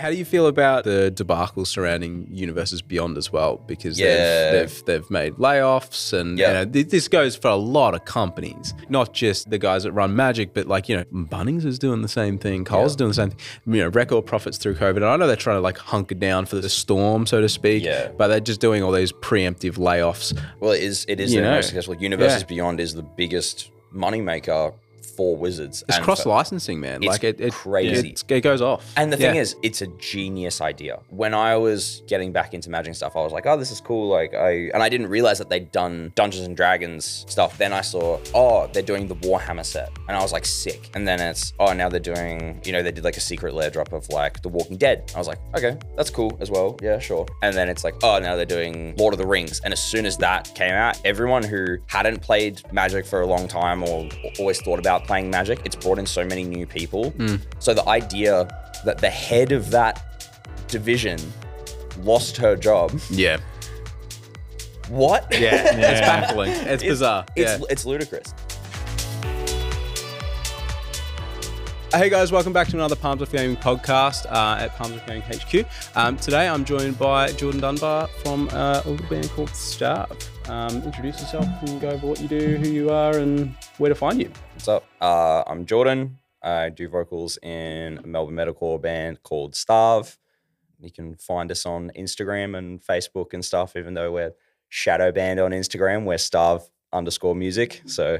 [0.00, 3.58] How do you feel about the debacle surrounding Universes Beyond as well?
[3.66, 4.52] Because Yeah.
[4.52, 6.48] they've, they've they've made layoffs, and Yeah.
[6.48, 9.92] you know, th- this goes for a lot of companies, not just the guys that
[9.92, 13.14] run Magic, but like you know, Bunnings is doing the same thing, Cole's doing the
[13.14, 13.38] same thing.
[13.66, 14.96] You know, record profits through COVID.
[14.96, 17.84] And I know they're trying to like hunker down for the storm, so to speak.
[17.84, 18.08] Yeah.
[18.16, 20.36] But they're just doing all these preemptive layoffs.
[20.60, 21.04] Well, it is.
[21.08, 21.54] It is You the know.
[21.56, 21.94] most successful.
[21.96, 22.46] Universes Yeah.
[22.48, 24.72] Beyond is the biggest moneymaker
[25.16, 25.82] for Wizards.
[25.88, 27.02] It's cross ling, man.
[27.02, 28.10] It's like it, it crazy.
[28.10, 28.84] It, it goes off.
[28.96, 29.40] And the thing Yeah.
[29.42, 31.00] is, it's a genius idea.
[31.08, 34.08] When I was getting back into Magic stuff, I was like, "Oh, this is cool!"
[34.08, 37.58] Like, I and I didn't realize that they'd done Dungeons and Dragons stuff.
[37.58, 40.90] Then I saw, oh, they're doing the Warhammer set, and I was like, sick.
[40.94, 43.70] And then it's, oh, now they're doing, you know, they did like a secret lair
[43.70, 45.10] drop of like The Walking Dead.
[45.14, 46.76] I was like, okay, that's cool as well.
[46.82, 47.26] Yeah, sure.
[47.42, 49.60] And then it's like, oh, now they're doing Lord of the Rings.
[49.64, 53.48] And as soon as that came out, everyone who hadn't played Magic for a long
[53.48, 57.12] time or always thought about playing Magic, it's brought in so many new people.
[57.58, 58.46] So the idea
[58.84, 61.18] that the head of that division
[62.04, 62.96] lost her job.
[63.10, 63.38] yeah.
[64.88, 65.26] What?
[65.32, 65.64] Yeah.
[65.90, 66.52] It's baffling.
[66.52, 67.26] It's, bizarre.
[67.34, 67.66] It's yeah.
[67.68, 68.32] it's ludicrous.
[71.92, 75.22] Hey guys, welcome back to another Palms Off Gaming podcast uh, at Palms Off Gaming
[75.22, 75.66] HQ.
[75.96, 80.16] Um, today I'm joined by Jordan Dunbar from uh, a little band called Starve.
[80.48, 83.96] Um, introduce yourself and go over what you do, who you are, and where to
[83.96, 84.30] find you.
[84.60, 84.84] What's up?
[85.00, 86.18] Uh, I'm Jordan.
[86.42, 90.18] I do vocals in a Melbourne metalcore band called Starve.
[90.78, 94.32] You can find us on Instagram and Facebook and stuff, even though we're
[94.68, 96.04] shadow banned on Instagram.
[96.04, 97.80] We're Starve underscore music.
[97.86, 98.18] So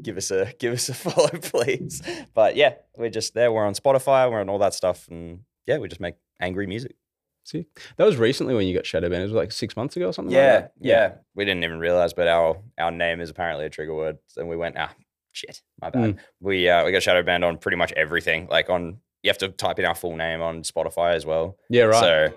[0.00, 2.02] give us a give us a follow, please.
[2.34, 3.50] But yeah, we're just there.
[3.50, 4.30] We're on Spotify.
[4.30, 6.94] We're on all that stuff, and yeah, we just make angry music.
[7.42, 7.66] See,
[7.96, 9.22] that was recently when you got Shadow Banned.
[9.22, 10.32] It was like six months ago or something.
[10.32, 10.72] Yeah, like that?
[10.80, 11.12] yeah.
[11.34, 14.56] We didn't even realize, but our our name is apparently a trigger word, and we
[14.56, 14.94] went, ah,
[15.34, 16.18] shit, my bad.
[16.40, 18.48] We uh, we got shadow banned on pretty much everything.
[18.50, 21.58] Like on, you have to type in our full name on Spotify as well.
[21.68, 22.00] Yeah, right.
[22.00, 22.34] So,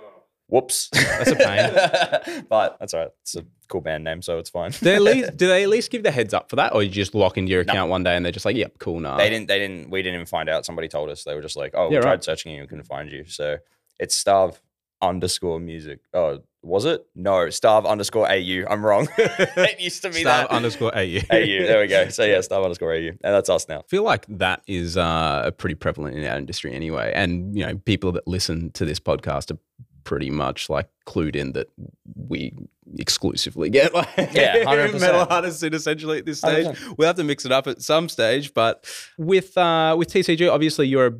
[0.47, 2.45] whoops, That's a pain.
[2.49, 3.09] but that's all right.
[3.21, 4.71] It's a cool band name, so it's fine.
[4.71, 6.83] do, they at least, do they at least give the heads up for that, or
[6.83, 9.17] you just lock into your account one day and they're just like, "Yep, cool, nah."
[9.17, 9.47] They didn't.
[9.47, 9.89] They didn't.
[9.89, 10.65] We didn't even find out.
[10.65, 11.23] Somebody told us.
[11.23, 13.57] They were just like, "Oh, we Yeah, tried searching you, we couldn't find you." So
[13.99, 14.59] it's starve
[15.01, 15.99] underscore music.
[16.13, 17.05] Oh, was it?
[17.15, 18.65] No, starve underscore au.
[18.69, 19.07] I'm wrong.
[19.17, 20.55] it used to be Starve that.
[20.55, 21.19] underscore AU.
[21.31, 21.45] au.
[21.45, 22.09] There we go.
[22.09, 23.79] So yeah, starve underscore au, and that's us now.
[23.79, 27.11] I feel like that is uh, pretty prevalent in our industry anyway.
[27.15, 29.57] And, you know, people that listen to this podcast are
[30.03, 31.67] pretty much like clued in that
[32.15, 32.53] we
[32.97, 34.99] exclusively get like Yeah, 100%.
[35.01, 36.65] metal artists in essentially at this stage.
[36.65, 36.97] 100%.
[36.97, 38.53] We'll have to mix it up at some stage.
[38.53, 38.85] But
[39.17, 41.13] with uh, with TCG, obviously you're a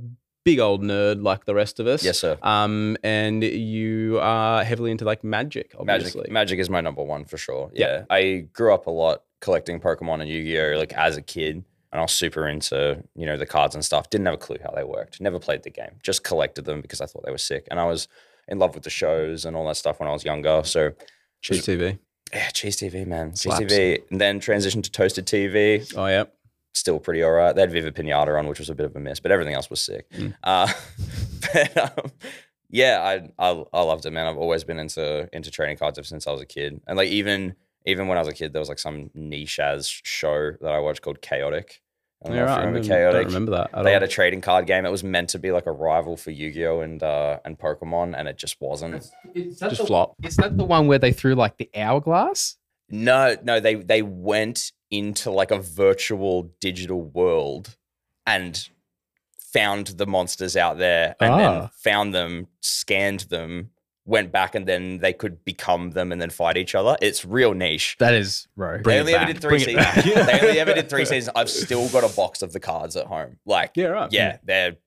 [0.47, 2.01] big old nerd like the rest of us.
[2.05, 2.37] Yes, sir.
[2.41, 6.21] Um, and you are heavily into like magic, obviously.
[6.21, 7.69] Magic, Magic is my number one for sure.
[7.73, 7.87] Yeah.
[7.87, 8.03] Yeah.
[8.09, 12.01] I grew up a lot collecting Pokemon and Yu-Gi-Oh like as a kid, and I
[12.01, 14.09] was super into you know the cards and stuff.
[14.09, 15.19] Didn't have a clue how they worked.
[15.19, 15.99] Never played the game.
[16.01, 18.07] Just collected them because I thought they were sick, and I was
[18.47, 20.61] in love with the shows and all that stuff when I was younger.
[20.63, 20.91] So
[21.41, 21.99] Cheese TV.
[22.33, 25.93] yeah, Cheese TV, man, Cheese TV, and then transitioned to Toasted TV.
[25.97, 26.23] Oh yeah.
[26.73, 27.55] Still pretty alright.
[27.55, 29.69] They had Viva Pinata on, which was a bit of a mess, but everything else
[29.69, 30.09] was sick.
[30.11, 30.33] Mm.
[30.43, 30.71] Uh,
[31.53, 32.11] but, um,
[32.69, 34.27] yeah, I, I I loved it, man.
[34.27, 37.09] I've always been into into trading cards ever since I was a kid, and like
[37.09, 37.55] even
[37.85, 40.79] even when I was a kid, there was like some niche as show that I
[40.79, 41.81] watched called Chaotic.
[42.23, 42.53] I don't Yeah, know right.
[42.55, 43.27] you I remember don't- don't Chaotic.
[43.27, 43.69] remember that.
[43.73, 43.93] at They all.
[43.93, 44.85] had a trading card game.
[44.85, 48.27] It was meant to be like a rival for Yu-Gi-Oh and uh, and Pokemon, and
[48.27, 49.09] it just wasn't.
[49.35, 50.15] Is that just the, flop.
[50.23, 52.57] Is that the one where they threw like the hourglass?
[52.89, 57.75] No, no, they they went into like a virtual digital world
[58.25, 58.69] and
[59.53, 61.69] found the monsters out there and then Ah.
[61.81, 63.71] found them, scanned them,
[64.05, 66.95] went back and then they could become them and then fight each other.
[67.01, 67.95] It's real niche.
[67.99, 68.47] That is.
[68.55, 70.25] Bring they only ever did three Bring seasons.
[70.25, 71.33] they only ever did three seasons.
[71.35, 73.37] I've still got a box of the cards at home.
[73.45, 74.11] Like, Yeah, right.
[74.11, 74.77] yeah, they're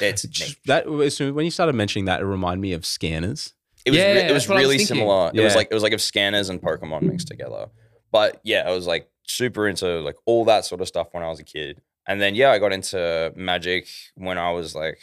[0.00, 0.26] it's.
[0.66, 3.54] That was when you started mentioning that, it reminded me of scanners.
[3.86, 4.96] It was Yeah, re- it was that's what I was really thinking.
[4.96, 5.30] similar.
[5.32, 7.68] It was like it was like if scanners and Pokemon mixed together.
[8.12, 11.28] But yeah, I was like super into like all that sort of stuff when I
[11.28, 11.80] was a kid.
[12.06, 14.98] And then yeah, I got into Magic when I was like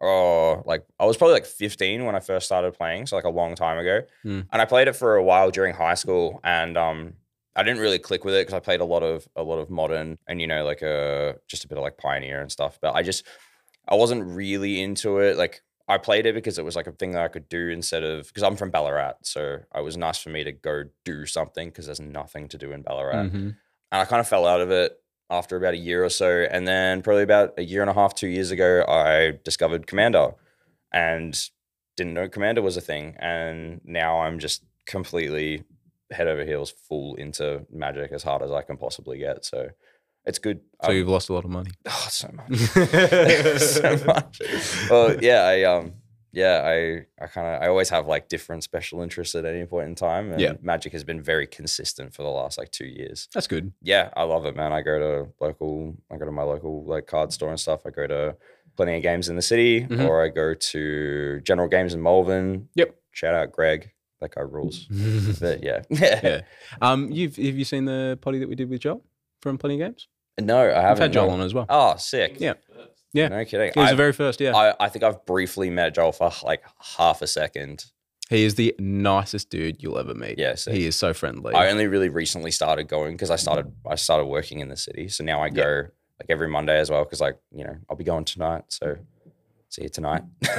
[0.00, 3.30] oh, like I was probably like 15 when I first started playing, so like a
[3.30, 4.02] long time ago.
[4.22, 4.42] Hmm.
[4.52, 7.14] And I played it for a while during high school and um
[7.56, 9.68] I didn't really click with it because I played a lot of a lot of
[9.70, 12.78] modern and you know like a just a bit of like pioneer and stuff.
[12.80, 13.26] But I just
[13.88, 15.36] I wasn't really into it.
[15.36, 18.04] Like I played it because it was like a thing that I could do instead
[18.04, 21.68] of because I'm from Ballarat, so it was nice for me to go do something
[21.68, 23.24] because there's nothing to do in Ballarat.
[23.24, 23.56] Mhm.
[23.90, 25.00] And I kind of fell out of it
[25.30, 26.46] after about a year or so.
[26.50, 30.32] And then probably about a year and a half, two years ago, I discovered Commander
[30.92, 31.38] and
[31.96, 33.16] didn't know Commander was a thing.
[33.18, 35.64] And now I'm just completely
[36.10, 39.44] head over heels full into magic as hard as I can possibly get.
[39.44, 39.70] So
[40.28, 40.60] it's good.
[40.84, 41.70] So Um, you've lost a lot of money.
[41.86, 42.58] oh, so much.
[43.60, 44.40] so much.
[44.90, 45.94] Well, yeah, I um
[46.30, 49.88] yeah, I I kind of I always have like different special interests at any point
[49.88, 50.30] in time.
[50.32, 50.52] And Yeah.
[50.60, 53.28] Magic has been very consistent for the last like two years.
[53.34, 53.72] That's good.
[53.82, 54.72] Yeah, I love it, man.
[54.72, 57.80] I go to local, I go to my local like card store and stuff.
[57.86, 58.36] I go to
[58.76, 60.06] plenty of games in the city, Mhm.
[60.06, 62.68] or I go to General Games in Malvern.
[62.76, 62.94] Yep.
[63.10, 63.90] Shout out Greg,
[64.20, 64.86] that guy rules.
[65.40, 66.42] But yeah, yeah.
[66.80, 69.02] Um, you've have you seen the potty that we did with Joel
[69.42, 70.06] from Plenty of Games?
[70.40, 71.02] No, I I've haven't.
[71.02, 71.32] had Joel no.
[71.34, 71.66] on as well.
[71.68, 72.36] Oh, sick.
[72.38, 72.54] Yeah.
[73.12, 73.28] Yeah.
[73.28, 73.72] No kidding.
[73.74, 74.40] He was I, the very first.
[74.40, 74.54] Yeah.
[74.54, 76.62] I, I think I've briefly met Joel for like
[76.96, 77.84] half a second.
[78.28, 80.38] he is the nicest dude you'll ever meet.
[80.38, 80.74] Yeah, sick.
[80.74, 81.54] He is so friendly.
[81.54, 85.08] I only really recently started going because I started I started working in the city.
[85.08, 85.50] So now I Yeah.
[85.52, 85.82] go
[86.20, 88.64] like every Monday as well because like you know I'll be going tonight.
[88.68, 88.96] So
[89.70, 90.22] see you tonight.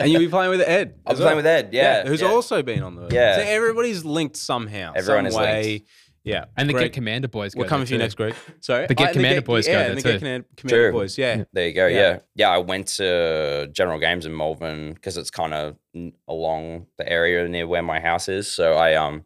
[0.00, 0.94] and you'll be playing with Ed.
[1.06, 1.70] I'll as be playing with Ed.
[1.72, 2.28] Yeah, who's yeah.
[2.28, 3.08] also been on the.
[3.12, 3.36] Yeah.
[3.36, 4.92] So everybody's linked somehow.
[4.96, 5.62] Everyone some is way.
[5.62, 5.88] linked.
[6.28, 6.44] Yeah.
[6.56, 8.24] And the Greg, Get Commander Boys go We're coming for you next, too.
[8.24, 8.34] Greg.
[8.60, 8.86] Sorry.
[8.86, 10.08] The Get Oh, Commander Boys go yeah, there the too.
[10.12, 10.92] Get Commander, Commander True.
[10.92, 11.18] Boys.
[11.18, 11.44] Yeah.
[11.52, 11.86] There you go.
[11.86, 11.96] Yeah.
[11.98, 12.18] Yeah.
[12.34, 15.76] yeah, I went to General Games in Malvern because it's kind of
[16.26, 18.50] along the area near where my house is.
[18.50, 19.24] So I um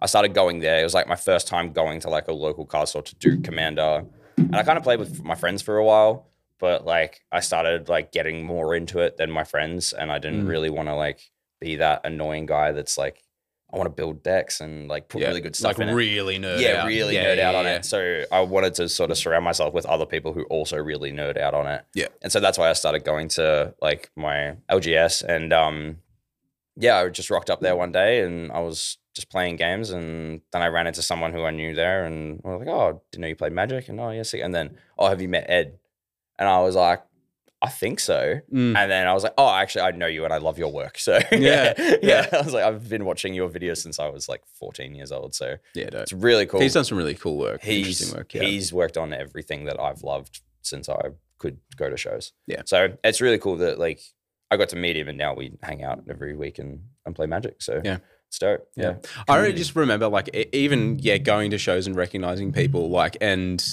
[0.00, 0.80] I started going there.
[0.80, 3.40] It was like my first time going to like a local card store to do
[3.40, 4.04] Commander,
[4.36, 6.26] and I kind of played with my friends for a while.
[6.58, 10.44] But like I started like getting more into it than my friends, and I didn't
[10.44, 10.48] Mm.
[10.48, 13.22] really want to like be that annoying guy that's like
[13.72, 15.28] I want to build decks and like put yeah.
[15.28, 16.86] really good stuff like in it really nerd yeah, out.
[16.86, 17.84] really Yeah, nerd yeah, out on it.
[17.84, 21.38] So I wanted to sort of surround myself with other people who also really nerd
[21.38, 21.84] out on it.
[21.94, 22.08] Yeah.
[22.20, 25.98] And so that's why I started going to like my LGS and um
[26.76, 30.40] yeah, I just rocked up there one day and I was just playing games and
[30.52, 33.22] then I ran into someone who I knew there and I was like, Oh, didn't
[33.22, 33.88] know you played Magic?
[33.88, 34.34] And oh yes.
[34.34, 35.78] And then, oh, have you met Ed?
[36.38, 37.02] And I was like,
[37.62, 38.40] I think so.
[38.52, 38.76] Mm.
[38.76, 40.98] And then I was like, oh, actually, I know you and I love your work.
[40.98, 42.26] So Yeah, yeah, yeah.
[42.32, 45.34] I was like, I've been watching your videos since I was like 14 years old.
[45.34, 46.02] So Yeah, dope.
[46.02, 46.60] it's really cool.
[46.60, 47.62] He's done some really cool work.
[47.62, 48.34] He's interesting work.
[48.34, 48.42] Yeah.
[48.42, 52.32] he's worked on everything that I've loved since I could go to shows.
[52.46, 52.62] Yeah.
[52.66, 54.00] So it's really cool that like
[54.50, 57.26] I got to meet him and now we hang out every week and, and play
[57.26, 57.62] Magic.
[57.62, 57.98] So Yeah.
[58.28, 58.66] it's dope.
[58.76, 58.94] Yeah.
[59.02, 59.22] Yeah.
[59.28, 63.64] I really just remember like even yeah going to shows and recognizing people like and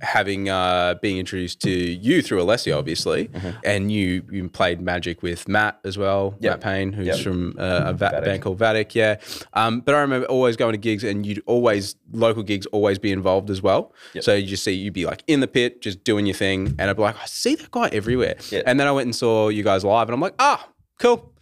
[0.00, 3.56] having uh being introduced to you through Alessio obviously Mhm.
[3.64, 6.52] and you you played Magic with Matt as well Yep.
[6.54, 7.18] Matt Payne who's Yep.
[7.20, 9.16] from uh, a va- band called Vatic yeah
[9.54, 13.12] um but I remember always going to gigs and you'd always local gigs always be
[13.12, 14.24] involved as well Yep.
[14.24, 16.90] so you just see you'd be like in the pit just doing your thing and
[16.90, 18.34] I'd be like I see that guy everywhere
[18.66, 20.68] and then I went and saw you guys live and I'm like ah
[20.98, 21.32] cool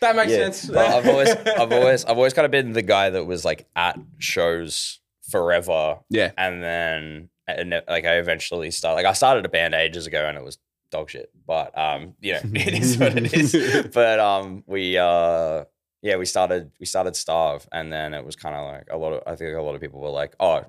[0.00, 0.50] that makes Yeah.
[0.50, 3.68] sense I've always, I've always, I've always kind of been the guy that was like
[3.76, 4.98] at shows
[5.30, 8.96] forever, yeah and then and like I eventually started.
[8.96, 10.58] Like I started a band ages ago, and it was
[10.90, 11.30] dog shit.
[11.46, 13.88] But um, you know, it is what it is.
[13.94, 15.64] But um, we uh,
[16.02, 19.12] yeah, we started we started Starve, and then it was kind of like a lot
[19.12, 19.22] of.
[19.26, 20.64] I think a lot of people were like, oh.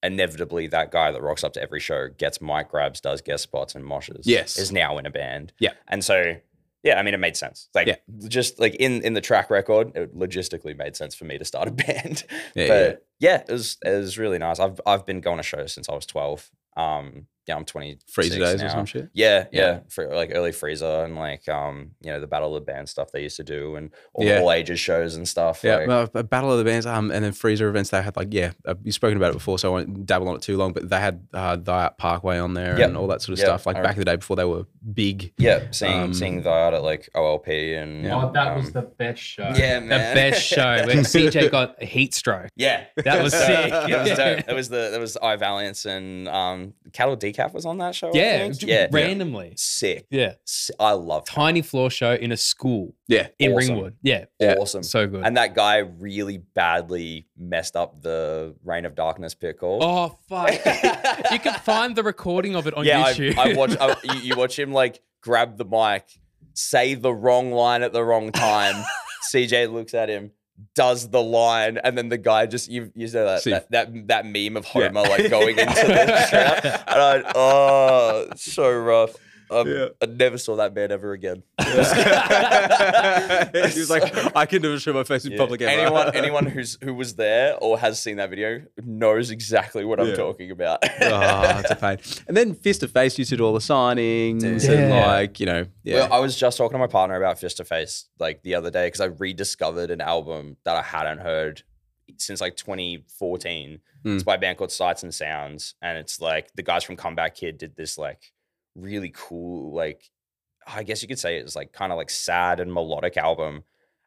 [0.00, 3.74] Inevitably, that guy that rocks up to every show gets mic grabs, does guest spots
[3.74, 4.20] and moshes.
[4.22, 4.56] Yes.
[4.56, 5.52] is now in a band.
[5.58, 5.72] Yeah.
[5.88, 6.36] and so
[6.82, 7.68] yeah, I mean, it made sense.
[7.74, 7.96] Like, Yeah.
[8.28, 11.68] just like in in the track record, it logistically made sense for me to start
[11.68, 12.24] a band.
[12.54, 14.58] Yeah, but yeah, it was it was really nice.
[14.60, 16.50] I've I've been going to shows since I was twelve.
[16.76, 17.98] Um, yeah, I'm 20.
[18.14, 19.60] FReeZA days or some shit Yeah, Yeah.
[19.60, 22.90] yeah, for like early FReeZA and like um, you know, the Battle of the Bands
[22.90, 24.36] stuff they used to do and all Yeah.
[24.36, 25.64] the all ages shows and stuff.
[25.64, 27.90] Yeah, like- well, a Battle of the Bands, um, and then FReeZA events.
[27.90, 30.36] They had like, yeah, uh, you've spoken about it before, so I won't dabble on
[30.36, 30.72] it too long.
[30.72, 32.88] But they had uh, Diet Parkway on there Yep.
[32.88, 33.66] and all that sort of Yep, stuff.
[33.66, 35.32] Like I back in the day before they were big.
[35.38, 38.22] yeah, seeing Um, seeing that at like OLP and Yeah.
[38.24, 39.50] Oh, that was um, the best show.
[39.56, 39.88] yeah, man.
[39.88, 42.48] The best show when CJ got a heat stroke.
[42.56, 43.70] Yeah, That was sick.
[43.70, 44.38] That was dope.
[44.46, 48.08] That was the that was I Valiance and um Cattle Decaf was on that show.
[48.08, 48.58] I Yeah, think.
[48.58, 49.52] j- yeah, randomly.
[49.56, 50.06] sick.
[50.10, 50.34] Yeah.
[50.44, 51.32] Si- I love that.
[51.32, 53.74] Tiny floor show in a school Yeah, in Awesome.
[53.74, 53.96] Ringwood.
[54.02, 54.24] Yeah.
[54.40, 54.54] Yeah.
[54.58, 54.82] Awesome.
[54.82, 55.24] So good.
[55.24, 59.82] And that guy really badly messed up the Reign of Darkness pit call.
[59.82, 60.50] oh, fuck.
[61.32, 63.36] you can find the recording of it on yeah, YouTube.
[63.38, 63.76] I, I watch.
[63.80, 66.04] I, you, you watch him like grab the mic,
[66.54, 68.82] say the wrong line at the wrong time.
[69.32, 70.30] CJ looks at him,
[70.74, 74.08] does the line, and then the guy just you you know that See- that, that
[74.08, 74.88] that meme of Yeah.
[74.88, 79.14] Homer like going into the trap, and I oh so rough.
[79.50, 79.88] Um, Yeah.
[80.02, 81.42] I never saw that man ever again.
[81.58, 81.64] he
[83.80, 85.38] was like, I can never show my face in Yeah.
[85.38, 85.70] public ever.
[85.80, 90.14] Anyone anyone who's who was there or has seen that video knows exactly what I'm
[90.14, 90.80] talking about.
[90.84, 91.98] oh, it's a pain.
[92.26, 94.70] And then Fist to Face used to do all the signings Dude.
[94.70, 95.94] and like, you know, yeah.
[96.00, 98.70] Well, I was just talking to my partner about Fist to Face like the other
[98.70, 101.62] day because I rediscovered an album that I hadn't heard
[102.16, 103.80] since like 2014.
[104.04, 104.24] It's Mm.
[104.24, 107.58] by a band called Sights and Sounds, and it's like the guys from Comeback Kid
[107.58, 108.32] did this like
[108.78, 110.02] really cool, like
[110.66, 113.64] I guess you could say it's like kind of like sad and melodic album,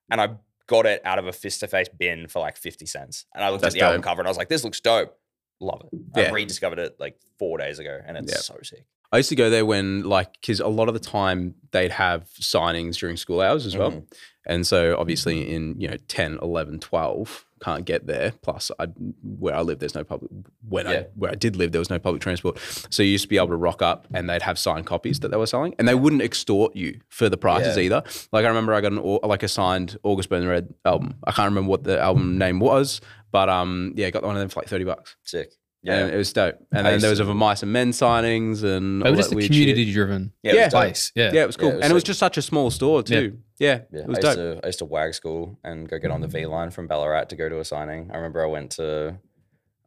[0.10, 0.36] and I
[0.68, 3.50] got it out of a Fist to Face bin for like 50 cents, and I
[3.50, 5.18] looked That's at the album cover and I was like, this looks dope.
[5.60, 6.00] Love it.
[6.16, 6.30] Yeah.
[6.30, 8.40] I rediscovered it like four days ago, and it's Yeah.
[8.40, 8.86] so sick.
[9.12, 12.30] I used to go there when like because a lot of the time they'd have
[12.40, 13.92] signings during school hours as well.
[13.92, 14.14] Mhm.
[14.46, 18.34] And so obviously in, you know, 10, 11, 12 can't get there.
[18.42, 18.86] Plus I
[19.22, 20.32] where I live there's no public
[20.68, 22.58] when I where I did live there was no public transport.
[22.90, 25.30] So you used to be able to rock up and they'd have signed copies that
[25.30, 27.84] they were selling and they wouldn't extort you for the prices Yeah.
[27.84, 28.04] either.
[28.32, 31.14] Like I remember I got an like a signed August Burns Red album.
[31.24, 33.00] I can't remember what the album name was,
[33.32, 35.16] but um yeah, got one of them for like 30 bucks.
[35.22, 35.52] Sick.
[35.84, 36.14] And Yeah.
[36.14, 36.56] it was dope.
[36.72, 39.30] And then there was a to- Mice and Men signings and It all was just
[39.32, 39.94] that a weird community shit.
[39.96, 40.52] driven Yeah.
[40.52, 40.64] it Yeah.
[40.66, 40.82] was dope.
[40.82, 41.12] place.
[41.16, 41.32] Yeah.
[41.34, 41.70] Yeah, it was cool.
[41.70, 42.08] Yeah, it was and it was sick.
[42.08, 43.40] just such a small store too.
[43.58, 44.38] Yeah, Yeah, it was I dope.
[44.38, 47.26] used to I used to wag school and go get on the V/Line from Ballarat
[47.30, 48.12] to go to a signing.
[48.12, 49.18] I remember I went to,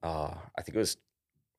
[0.03, 0.97] uh, I think it was,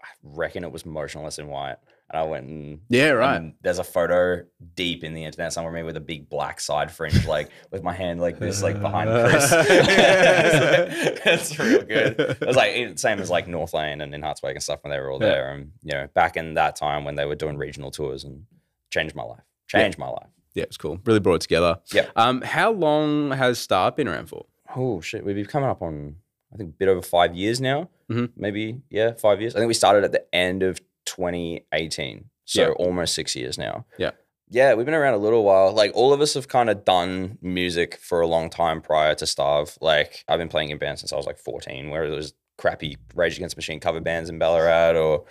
[0.04, 1.78] I reckon it was Motionless in White,
[2.10, 3.36] and I went and yeah, right.
[3.38, 4.44] and there's a photo
[4.76, 7.82] deep in the internet somewhere of me with a big black side fringe, like with
[7.84, 9.52] my hand like this, like behind Chris.
[11.28, 12.20] It's real good.
[12.20, 14.92] It was like same as like North Lane and In Hearts Wake and stuff when
[14.92, 15.30] they were all Yeah.
[15.30, 15.52] there.
[15.54, 18.44] And you know, back in that time when they were doing regional tours and
[18.92, 19.44] changed my life.
[19.68, 20.28] Changed my life.
[20.54, 21.00] yeah, it was cool.
[21.06, 21.80] Really brought it together.
[21.92, 22.08] Yeah.
[22.16, 24.46] Um, how long has Starve been around for?
[24.76, 26.18] Oh shit, we've been coming up on
[26.54, 27.90] I think a bit over five years now.
[28.10, 28.32] Mhm.
[28.38, 29.56] Maybe yeah, five years.
[29.56, 32.70] I think we started at the end of 2018, so Yeah.
[32.72, 33.86] almost six years now.
[33.98, 34.12] Yeah.
[34.50, 35.72] Yeah, we've been around a little while.
[35.74, 39.26] Like all of us have kind of done music for a long time prior to
[39.26, 39.76] Starve.
[39.82, 42.98] Like I've been playing in bands since I was like 14, where it was crappy
[43.16, 45.26] Rage Against Machine cover bands in Ballarat, or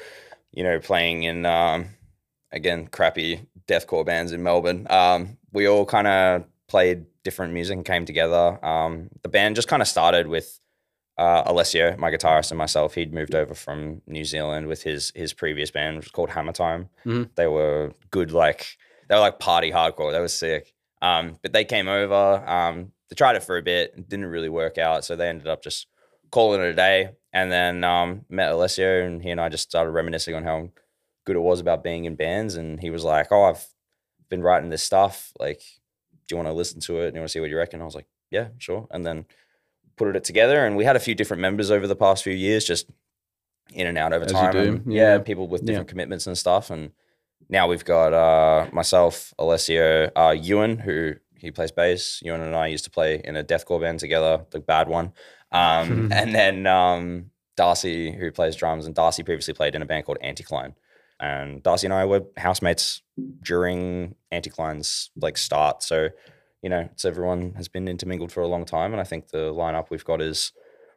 [0.51, 1.91] you know, playing in um,
[2.51, 4.87] again crappy deathcore bands in Melbourne.
[4.91, 8.59] Um, we all kind of played different music and came together.
[8.67, 10.59] Um, the band just kind of started with
[11.19, 12.95] uh, Alessio, my guitarist, and myself.
[12.95, 16.53] He'd moved over from New Zealand with his his previous band, which was called Hammer
[16.53, 16.89] Time.
[17.07, 17.31] Mhm.
[17.37, 18.77] They were good, like
[19.09, 20.13] they were like party hardcore.
[20.13, 20.73] They were sick.
[21.03, 22.43] Um, but they came over.
[22.49, 25.47] Um, they tried it for a bit, it didn't really work out, so they ended
[25.47, 25.87] up just
[26.31, 27.11] calling it a day.
[27.35, 30.71] And then um, met Alessio, and he and I just started reminiscing on how
[31.27, 32.55] good it was about being in bands.
[32.55, 33.67] And he was like, "Oh, I've
[34.31, 35.33] been writing this stuff.
[35.39, 37.09] Like, do you want to listen to it?
[37.09, 39.27] And you want to see what you reckon?" I was like, "Yeah, sure." And then
[39.97, 42.65] put it together, and we had a few different members over the past few years,
[42.65, 42.89] just
[43.73, 44.57] in and out over As time.
[44.57, 45.15] and, yeah.
[45.15, 45.67] yeah, people with Yeah.
[45.69, 46.71] different commitments and stuff.
[46.71, 46.93] And
[47.49, 52.21] now we've got uh, myself, Alessio, uh, Ewan, who he plays bass.
[52.23, 55.13] Ewan and I used to play in a deathcore band together, the bad one.
[55.53, 60.05] Um, and then um, Darcy, who plays drums, and Darcy previously played in a band
[60.07, 60.75] called Anticline.
[61.21, 63.03] And Darcy and I were housemates
[63.43, 65.83] during Anticline's like start.
[65.83, 66.09] So,
[66.65, 68.91] you know, so everyone has been intermingled for a long time.
[68.93, 70.53] And I think the lineup we've got is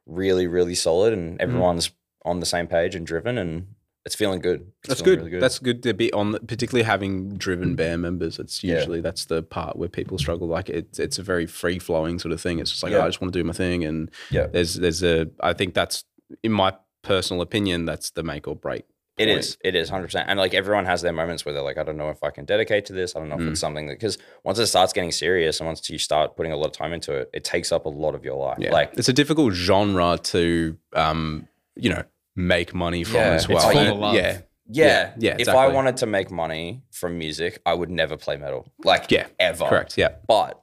[0.05, 1.17] really, really solid Mm.
[1.17, 1.91] and everyone's
[2.23, 3.67] on the same page and driven and
[4.05, 4.61] it's feeling good.
[4.79, 5.25] It's That's feeling good.
[5.25, 8.39] really That's good to be on, the, particularly having driven band members.
[8.39, 8.75] It's Yeah.
[8.75, 10.47] usually that's the part where people struggle.
[10.47, 12.59] Like it's it's a very free flowing sort of thing.
[12.59, 12.99] It's just like Yeah.
[12.99, 14.47] oh, I just want to do my thing, and Yeah.
[14.47, 16.05] there's there's a I think that's
[16.41, 18.85] in my personal opinion that's the make or break.
[19.17, 19.39] It point.
[19.39, 19.57] is.
[19.63, 20.25] It is 100%.
[20.27, 22.45] And like everyone has their moments where they're like, I don't know if I can
[22.45, 23.15] dedicate to this.
[23.15, 23.51] I don't know if Mm.
[23.51, 26.57] it's something that, because once it starts getting serious and once you start putting a
[26.57, 28.57] lot of time into it, it takes up a lot of your life.
[28.59, 28.71] Yeah.
[28.71, 32.03] Like, it's a difficult genre to um you know
[32.35, 33.73] make money from Yeah, as well.
[33.73, 35.63] Yeah, yeah, Yeah, yeah, If exactly.
[35.63, 38.71] I wanted to make money from music, I would never play metal.
[38.83, 39.65] Like, Yeah, ever.
[39.65, 39.97] correct.
[39.97, 40.15] Yeah.
[40.27, 40.61] But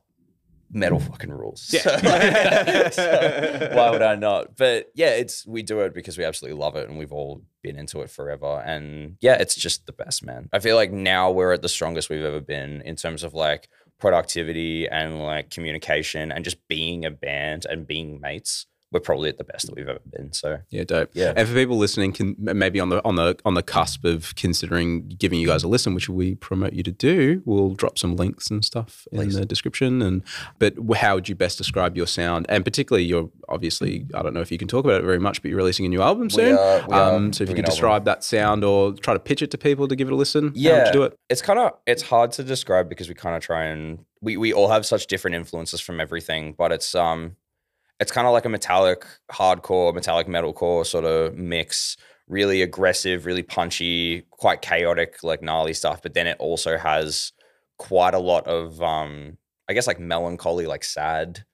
[0.74, 1.08] metal mm.
[1.08, 1.70] fucking rules.
[1.72, 1.82] Yeah.
[1.82, 4.56] So, so why would I not?
[4.56, 7.78] But yeah, it's we do it because we absolutely love it and we've all been
[7.78, 8.62] into it forever.
[8.64, 10.48] And yeah, it's just the best, man.
[10.52, 13.68] I feel like now we're at the strongest we've ever been in terms of like
[13.98, 18.66] productivity and like communication and just being a band and being mates.
[18.94, 20.32] We're probably at the best that we've ever been.
[20.32, 21.10] So Yeah, dope.
[21.12, 21.32] Yeah.
[21.36, 25.08] And for people listening, can maybe on the on the on the cusp of considering
[25.18, 28.50] giving you guys a listen, which we promote you to do, we'll drop some links
[28.50, 29.34] and stuff Please.
[29.34, 30.00] in the description.
[30.00, 30.22] And
[30.58, 32.46] but how would you best describe your sound?
[32.48, 35.42] And particularly, you're obviously I don't know if you can talk about it very much,
[35.42, 36.56] but you're releasing a new album soon.
[36.56, 37.74] are- we are um, so if you could an album.
[37.74, 40.44] describe that sound or try to pitch it to people to give it a listen,
[40.44, 40.86] how would Yeah.
[40.86, 41.18] you do it?
[41.28, 44.52] it's kind of it's hard to describe because we kind of try and we we
[44.52, 47.36] all have such different influences from everything but it's um
[48.04, 51.96] it's kind of like a metallic hardcore metallic metalcore sort of mix.
[52.28, 57.32] Really aggressive really punchy quite chaotic like gnarly stuff but then it also has
[57.76, 59.36] quite a lot of um
[59.68, 61.44] i guess like melancholy like sad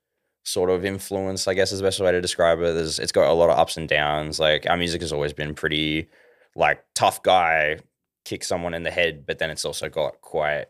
[0.45, 2.75] sort of influence i guess is the best way to describe it.
[2.75, 4.39] There's, it's got a lot of ups and downs.
[4.39, 6.09] Like our music has always been pretty
[6.55, 7.81] like tough guy
[8.25, 10.67] kick someone in the head, but then it's also got quite,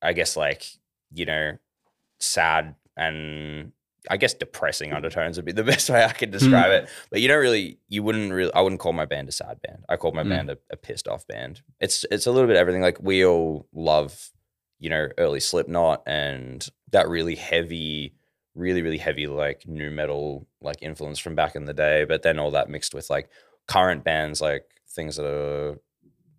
[0.00, 0.64] I guess, like,
[1.12, 1.58] you know,
[2.18, 3.72] sad and
[4.10, 6.88] I guess depressing undertones would be the best way I could describe it.
[7.10, 9.84] But you don't really, you wouldn't really, I wouldn't call my band a sad band.
[9.88, 10.28] I call my Mm.
[10.28, 11.62] band a, a pissed off band.
[11.80, 12.82] It's it's a little bit everything.
[12.82, 14.30] Like we all love,
[14.80, 18.14] you know, early Slipknot and that really heavy,
[18.54, 22.04] really really heavy like nu metal like influence from back in the day.
[22.04, 23.28] But then all that mixed with like
[23.68, 25.78] current bands, like things that are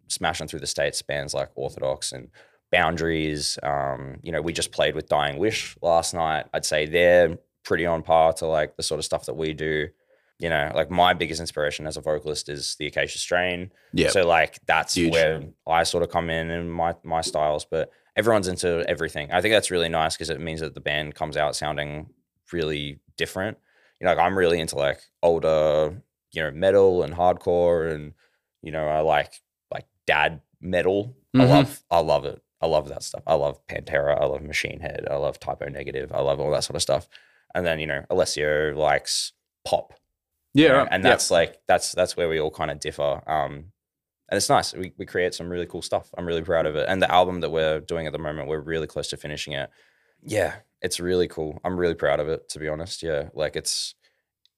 [0.10, 2.28] smashing through the states bands like Orthodox and
[2.72, 3.58] Boundaries.
[3.64, 6.46] Um, you know, we just played with Dying Wish last night.
[6.54, 9.88] I'd say they're pretty on par to like the sort of stuff that we do.
[10.40, 13.72] You know, like my biggest inspiration as a vocalist is the Acacia Strain.
[13.94, 14.10] Yeah.
[14.10, 15.14] So like that's Huge.
[15.14, 19.32] where I sort of come in in my my styles, but everyone's into everything.
[19.32, 22.10] I think that's really nice because it means that the band comes out sounding
[22.52, 23.58] really different.
[24.00, 26.02] You know, like I'm really into like older,
[26.32, 28.14] you know, metal and hardcore and
[28.62, 29.42] you know, I like
[29.72, 31.16] like dad metal.
[31.36, 31.50] I Mhm.
[31.50, 32.42] love I love it.
[32.62, 33.24] I love that stuff.
[33.28, 36.52] I love Pantera, I love Machine Head, I love Type O Negative, I love all
[36.52, 37.08] that sort of stuff.
[37.56, 39.34] And then, you know, Alessio likes
[39.66, 39.94] pop
[40.54, 41.10] Yeah, you know, and Yeah.
[41.12, 43.22] that's like that's that's where we all kind of differ.
[43.28, 43.72] Um,
[44.30, 44.74] and it's nice.
[44.74, 46.10] We we create some really cool stuff.
[46.18, 46.86] I'm really proud of it.
[46.90, 49.70] And the album that we're doing at the moment, we're really close to finishing it.
[50.24, 51.60] Yeah, it's really cool.
[51.64, 53.04] I'm really proud of it, to be honest.
[53.04, 53.94] Yeah, like it's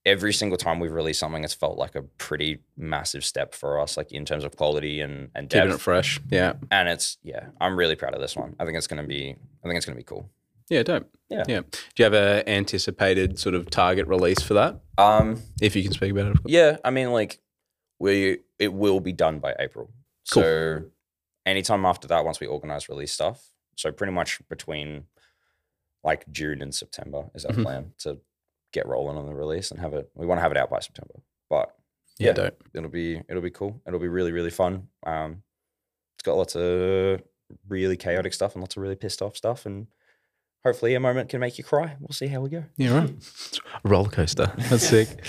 [0.05, 3.97] every single time we've released something, it's felt like a pretty massive step for us,
[3.97, 6.19] like in terms of quality and and keeping it fresh.
[6.29, 8.55] Yeah, and it's yeah, I'm really proud of this one.
[8.59, 10.29] I think it's gonna be I think it's gonna be cool.
[10.69, 11.09] Yeah, dope.
[11.29, 11.43] Yeah.
[11.47, 11.61] yeah.
[11.61, 14.79] Do you have a anticipated sort of target release for that?
[14.97, 16.31] Um, If you can speak about it.
[16.31, 16.51] of course.
[16.51, 17.39] Yeah, I mean, like
[17.99, 19.89] we it will be done by April.
[20.31, 20.43] Cool.
[20.43, 20.85] So
[21.45, 25.05] anytime after that, once we organize release stuff, so pretty much between
[26.03, 27.63] like June and September is our Mhm.
[27.63, 28.19] plan to
[28.71, 30.09] get rolling on the release and have it.
[30.13, 31.15] We want to have it out by September,
[31.49, 31.75] but
[32.19, 32.33] Yeah, Yeah.
[32.33, 32.63] dope.
[32.73, 33.81] it'll be it'll be cool.
[33.87, 34.89] It'll be really really fun.
[35.05, 35.43] Um,
[36.15, 37.21] it's got lots of
[37.67, 39.87] really chaotic stuff and lots of really pissed off stuff, and
[40.65, 41.95] hopefully a moment can make you cry.
[42.01, 42.63] We'll see how we go.
[42.75, 43.13] Yeah, right.
[43.83, 44.51] Roller coaster.
[44.57, 45.23] That's sick.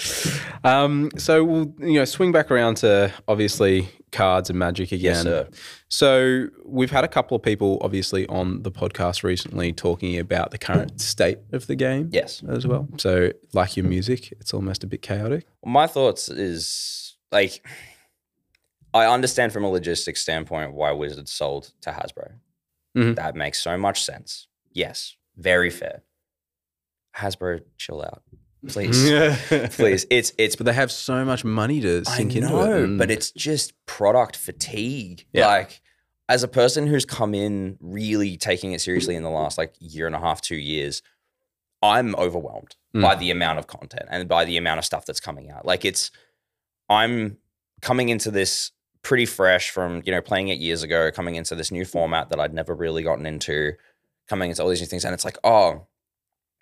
[0.64, 5.02] Um, so we'll you know swing back around to obviously cards and magic again.
[5.14, 5.48] Yes, sir.
[5.88, 10.58] So we've had a couple of people obviously on the podcast recently talking about the
[10.58, 12.42] current state of the game Yes.
[12.48, 12.88] as well.
[12.96, 15.44] So like your music, it's almost a bit chaotic.
[15.64, 17.64] My thoughts is like
[18.94, 22.32] I understand from a logistics standpoint why Wizards sold to Hasbro.
[22.96, 23.16] Mhm.
[23.16, 24.46] That makes so much sense.
[24.72, 26.02] Yes, very fair.
[27.16, 28.22] Hasbro, chill out,
[28.68, 29.08] please,
[29.74, 30.06] please.
[30.10, 32.82] It's it's But they have so much money to sink I into it.
[32.84, 35.26] and- but it's just product fatigue.
[35.32, 35.46] Yeah.
[35.46, 35.80] Like
[36.28, 40.06] as a person who's come in really taking it seriously in the last like year
[40.06, 41.00] and a half, two years,
[41.82, 43.02] I'm overwhelmed Mm.
[43.02, 45.64] by the amount of content and by the amount of stuff that's coming out.
[45.66, 46.10] Like it's
[46.88, 47.38] I'm
[47.82, 48.72] coming into this
[49.02, 52.40] pretty fresh from, you know, playing it years ago, coming into this new format that
[52.40, 53.72] I'd never really gotten into,
[54.28, 55.04] coming into all these new things.
[55.04, 55.86] And it's like, oh,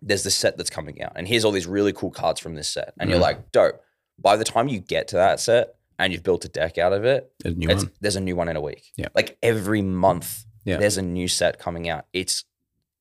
[0.03, 1.12] there's this set that's coming out.
[1.16, 2.92] And here's all these really cool cards from this set.
[3.00, 3.22] And you're Mhm.
[3.22, 3.81] like, dope.
[4.18, 7.05] By the time you get to that set and you've built a deck out of
[7.05, 7.92] it, a new it's, one.
[8.00, 8.92] there's a new one in a week.
[8.96, 9.09] Yeah.
[9.14, 10.77] Like every month, Yeah.
[10.77, 12.05] there's a new set coming out.
[12.12, 12.44] It's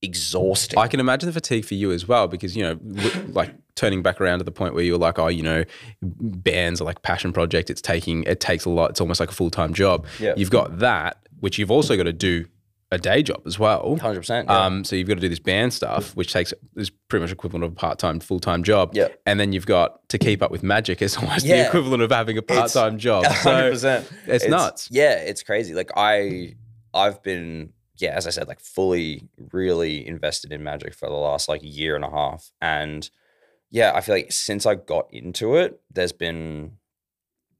[0.02, 0.78] exhausting.
[0.78, 2.78] I can imagine the fatigue for you as well because you know,
[3.28, 5.64] like turning back around to the point where you're like, oh, you know,
[6.02, 7.70] bands are like passion project.
[7.70, 8.90] It's taking it takes a lot.
[8.90, 10.06] It's almost like a full time job.
[10.20, 10.34] Yeah.
[10.36, 12.46] You've got that, which you've also got to do
[12.94, 13.96] a day job as well.
[14.00, 14.44] 100%.
[14.44, 14.64] Yeah.
[14.64, 17.64] Um, so you've got to do this band stuff, which takes is pretty much equivalent
[17.64, 18.90] of a part time, full time job.
[18.94, 19.08] Yeah.
[19.26, 22.38] And then you've got to keep up with magic is almost the equivalent of having
[22.38, 23.24] a part time job.
[23.42, 24.12] So 100%.
[24.26, 24.88] it's nuts.
[24.90, 25.74] Yeah, it's crazy.
[25.74, 26.54] Like I
[26.94, 31.48] I've been yeah, as I said, like fully really invested in Magic for the last
[31.48, 32.50] like year and a half.
[32.60, 33.08] And
[33.70, 36.72] yeah, I feel like since I got into it, there's been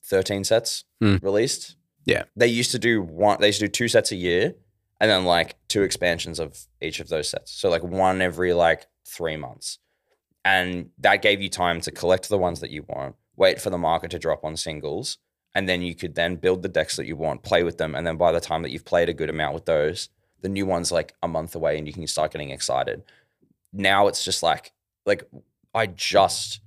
[0.04, 1.16] 13 sets Hmm.
[1.22, 1.76] released.
[2.04, 2.24] Yeah.
[2.36, 4.54] They used to do one they used to do two sets a year
[5.00, 7.52] and then like two expansions of each of those sets.
[7.52, 9.78] So like one every like 3 months.
[10.44, 13.78] And that gave you time to collect the ones that you want, wait for the
[13.78, 15.18] market to drop on singles,
[15.54, 18.06] and then you could then build the decks that you want, play with them, and
[18.06, 20.10] then by the time that you've played a good amount with those,
[20.42, 23.02] the new one's like a month away, and you can start getting excited.
[23.72, 24.72] Now it's just like
[25.06, 25.24] like
[25.74, 26.60] I just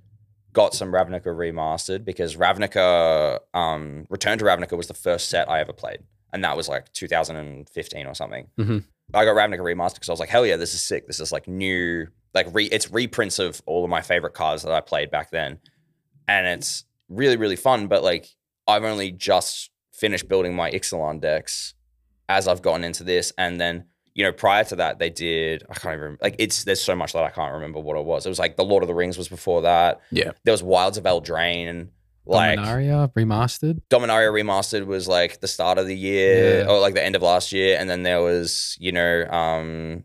[0.53, 5.59] got some Ravnica remastered because Ravnica, um, Return to Ravnica was the first set I
[5.59, 5.99] ever played,
[6.33, 8.47] and that was like 2015 or something.
[8.57, 8.83] Mhm.
[9.13, 11.07] I got Ravnica remastered because I was like, hell yeah, this is sick.
[11.07, 14.71] This is like new, like re, it's reprints of all of my favorite cards that
[14.73, 15.59] I played back then,
[16.27, 17.87] and it's really really fun.
[17.87, 18.27] But like,
[18.67, 21.73] I've only just finished building my Ixalan decks
[22.29, 25.73] as I've gotten into this, and then you know prior to that they did I
[25.75, 28.25] can't even remember, like it's there's so much that I can't remember what it was.
[28.25, 30.01] It was like the Lord of the Rings was before that.
[30.11, 30.31] Yeah.
[30.43, 31.89] There was Wilds of Eldraine.
[32.27, 33.81] Like Dominaria remastered.
[33.89, 36.69] Dominaria Remastered was like the start of the year Yeah.
[36.69, 37.77] or like the end of last year.
[37.79, 40.03] And then there was, you know, um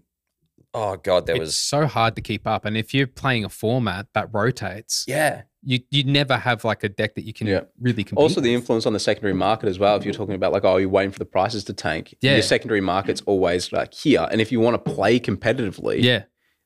[0.75, 3.49] oh god, there it's was so hard to keep up, and if you're playing a
[3.49, 5.43] format that rotates, yeah.
[5.63, 7.63] you you never have like a deck that you can Yeah.
[7.79, 8.23] really compete.
[8.23, 9.97] Also, the influence on the secondary market as well.
[9.97, 12.15] If you're talking about like, oh, you're waiting for the prices to tank.
[12.23, 12.33] Yeah.
[12.35, 16.23] Your secondary market's always like here, and if you want to play competitively, yeah,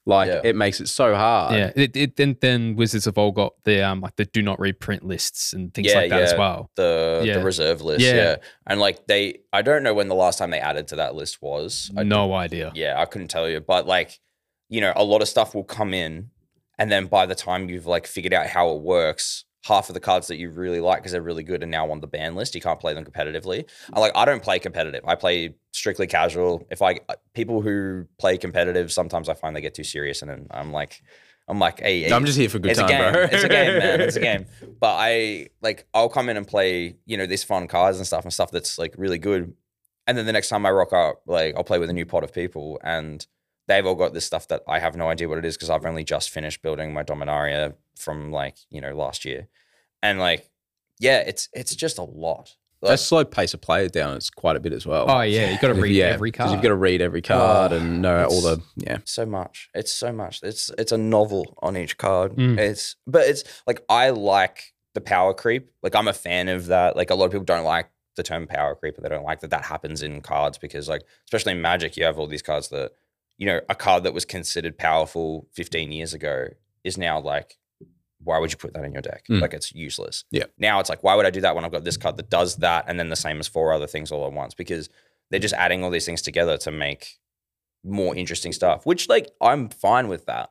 [0.09, 0.41] Like Yeah.
[0.45, 1.55] it makes it so hard.
[1.55, 4.61] Yeah, it, it, then then Wizards have all got the um like the do not
[4.61, 6.71] reprint lists and things Yeah, like that as well.
[6.77, 7.39] the Yeah.
[7.39, 8.05] the reserve list.
[8.05, 8.15] Yeah.
[8.15, 8.37] Yeah.
[8.69, 11.43] and like they, I don't know when the last time they added to that list
[11.43, 11.91] was.
[11.97, 12.71] I no idea.
[12.75, 14.21] Yeah, I couldn't tell you, but like,
[14.69, 16.31] you know, a lot of stuff will come in,
[16.79, 20.01] and then by the time you've like figured out how it works, half of the
[20.01, 22.55] cards that you really like because they're really good and now on the ban list.
[22.55, 23.69] You can't play them competitively.
[23.93, 25.05] I like, I don't play competitive.
[25.07, 26.67] I play strictly casual.
[26.71, 30.31] If I uh, people who play competitive, sometimes I find they get too serious, and
[30.31, 31.03] then I'm like,
[31.49, 33.13] I'm like, hey, hey, I'm just here for good it's time, a game.
[33.13, 33.23] bro.
[33.31, 34.01] it's a game, man.
[34.01, 34.47] It's a game.
[34.81, 38.25] But I like I'll come in and play, you know, these fun cards and stuff
[38.25, 39.53] and stuff that's like really good.
[40.07, 42.23] And then the next time I rock up, like I'll play with a new pot
[42.23, 43.27] of people and
[43.69, 45.85] they've all got this stuff that I have no idea what it is because I've
[45.85, 49.49] only just finished building my Dominaria from like, you know, last year.
[50.03, 50.49] And like,
[50.99, 52.55] yeah, it's it's just a lot.
[52.83, 55.07] Like, That slow pace of play down it's quite a bit as well.
[55.11, 56.53] Oh yeah, you've got to read yeah, every 'cause card.
[56.53, 58.99] You've got to read every card Oh, and know all the yeah.
[59.05, 59.71] so much.
[59.75, 60.41] It's so much.
[60.43, 62.37] It's it's a novel on each card.
[62.37, 62.59] Mm.
[62.59, 65.71] It's but it's like I like the power creep.
[65.83, 66.97] Like I'm a fan of that.
[66.97, 69.41] Like a lot of people don't like the term power creep, or they don't like
[69.41, 72.69] that that happens in cards because like especially in Magic, you have all these cards
[72.69, 72.93] that
[73.39, 76.49] you know a card that was considered powerful 15 years ago
[76.85, 77.57] is now like.
[78.19, 79.25] Why would you put that in your deck?
[79.31, 79.41] Mm.
[79.41, 80.25] Like it's useless.
[80.33, 80.47] Yeah.
[80.59, 82.57] Now it's like, why would I do that when I've got this card that does
[82.57, 84.53] that and then the same as four other things all at once?
[84.53, 84.89] Because
[85.31, 87.19] they're just adding all these things together to make
[87.85, 90.51] more interesting stuff, which like I'm fine with that.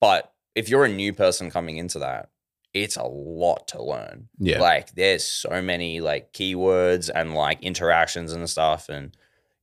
[0.00, 2.30] But if you're a new person coming into that,
[2.72, 4.28] it's a lot to learn.
[4.38, 4.60] Yeah.
[4.60, 9.14] Like there's so many like keywords and like interactions and stuff and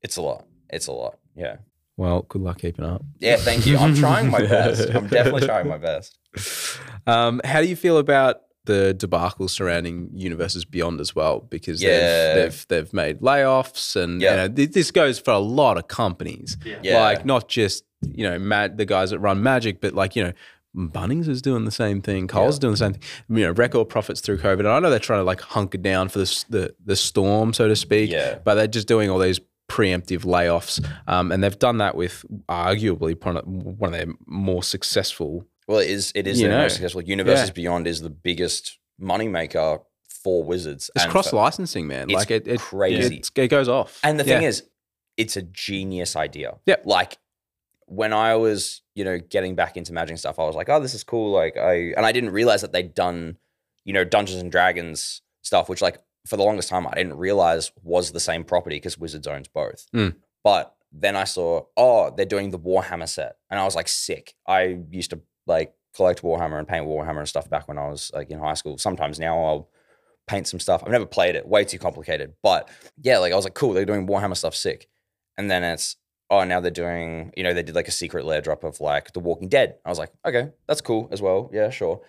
[0.01, 0.45] it's a lot.
[0.69, 1.17] It's a lot.
[1.35, 1.57] Yeah.
[1.99, 3.03] Well, good luck keeping up.
[3.19, 3.77] Yeah, thank you.
[3.77, 4.89] I'm trying my best.
[4.89, 6.17] I'm definitely trying my best.
[7.05, 11.41] Um, how do you feel about the debacle surrounding Universes Beyond as well?
[11.41, 12.35] Because Yeah.
[12.35, 14.31] they've, they've they've made layoffs, and Yeah.
[14.31, 16.55] you know, th- this goes for a lot of companies.
[16.81, 17.01] Yeah.
[17.01, 17.83] Like not just
[18.15, 20.31] you know Mad, the guys that run Magic, but like you know.
[20.77, 22.27] Bunnings is doing the same thing.
[22.27, 22.59] Cole's Yeah.
[22.59, 23.01] doing the same thing.
[23.27, 24.59] You know, record profits through COVID.
[24.59, 27.67] And I know they're trying to like hunker down for this, the the storm, so
[27.67, 28.11] to speak.
[28.11, 28.37] Yeah.
[28.43, 33.15] But they're just doing all these preemptive layoffs, um, and they've done that with arguably
[33.79, 36.61] one of their more successful Well, it is it is You the know.
[36.63, 37.01] most successful.
[37.03, 37.53] Universes Yeah.
[37.53, 39.81] Beyond is the biggest moneymaker
[40.23, 40.89] for Wizards.
[40.95, 42.09] It's and cross licensing, man.
[42.09, 43.17] It's like it, it crazy.
[43.17, 43.99] It's, it goes off.
[44.03, 44.49] And the thing Yeah.
[44.49, 44.63] is,
[45.15, 46.57] it's a genius idea.
[46.65, 46.83] Yep.
[46.85, 47.17] Like
[47.85, 50.93] when I was, you know, getting back into Magic stuff, I was like, oh, this
[50.93, 51.31] is cool.
[51.31, 53.37] Like I and I didn't realize that they'd done,
[53.85, 57.71] you know, Dungeons and Dragons stuff, which like for the longest time I didn't realize
[57.83, 59.87] was the same property because Wizards owns both.
[59.93, 60.15] Mm.
[60.43, 63.37] But then I saw, oh, they're doing the Warhammer set.
[63.49, 64.35] And I was like, sick.
[64.47, 68.11] I used to like collect Warhammer and paint Warhammer and stuff back when I was
[68.13, 68.77] like in high school.
[68.77, 69.69] Sometimes now I'll
[70.27, 70.83] paint some stuff.
[70.83, 72.33] I've never played it, way too complicated.
[72.43, 72.69] But
[73.01, 74.87] yeah, like I was like, cool, they're doing Warhammer stuff sick.
[75.37, 75.95] And then it's,
[76.29, 79.13] oh, now they're doing, you know, they did like a secret lair drop of like
[79.13, 79.77] The Walking Dead.
[79.85, 81.49] I was like, okay, that's cool as well.
[81.51, 82.01] Yeah, sure.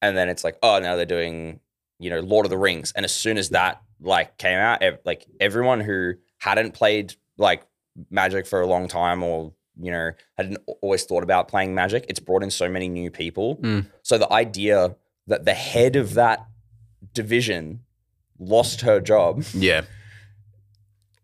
[0.00, 1.60] And then it's like, oh, now they're doing,
[2.02, 2.92] you know, Lord of the Rings.
[2.96, 7.64] And as soon as that like came out, ev- like everyone who hadn't played like
[8.10, 12.20] Magic for a long time or, you know, hadn't always thought about playing Magic, it's
[12.20, 13.56] brought in so many new people.
[13.56, 13.86] Mm.
[14.02, 14.96] So the idea
[15.28, 16.44] that the head of that
[17.14, 17.80] division
[18.38, 19.44] lost her job.
[19.54, 19.82] yeah,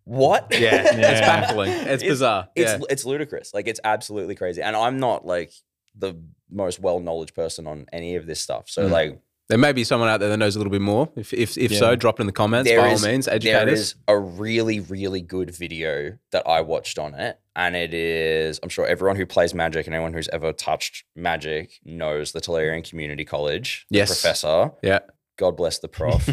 [0.05, 0.47] What?
[0.53, 1.21] yeah, it's Yeah.
[1.21, 1.71] baffling.
[1.73, 2.49] It's, bizarre.
[2.55, 2.79] It's yeah.
[2.89, 3.53] it's ludicrous.
[3.53, 4.63] Like it's absolutely crazy.
[4.63, 5.53] And I'm not like
[5.97, 6.15] the
[6.51, 8.69] most well knowledge person on any of this stuff.
[8.71, 8.91] So Mm.
[8.91, 11.09] like There may be someone out there that knows a little bit more.
[11.17, 12.69] If if, if so, drop it in the comments.
[12.69, 13.79] there by is all means, there educate us.
[13.79, 18.69] is a really really good video that I watched on it, and it is I'm
[18.69, 23.25] sure everyone who plays Magic and anyone who's ever touched Magic knows the Tolarian Community
[23.25, 24.09] College Yes.
[24.09, 24.73] professor.
[24.83, 24.99] Yeah.
[25.39, 26.29] God bless the prof.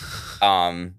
[0.42, 0.96] um,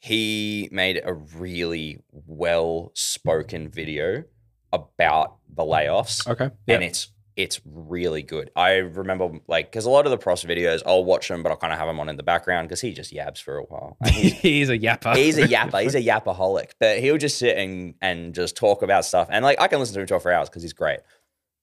[0.00, 4.24] he made a really well spoken video
[4.72, 6.50] about the layoffs, Okay.
[6.68, 8.50] and it's it's really good.
[8.56, 11.56] I remember like because a lot of the profs videos I'll watch them, but I'll
[11.56, 13.96] kind of have them on in the background because he just yabs for a while.
[14.12, 15.14] He's, He's a yapper.
[15.16, 15.80] he's a yapper.
[15.82, 19.28] He's a yapaholic, but he'll just sit and and just talk about stuff.
[19.30, 21.00] And like I can listen to him talk for hours because he's great.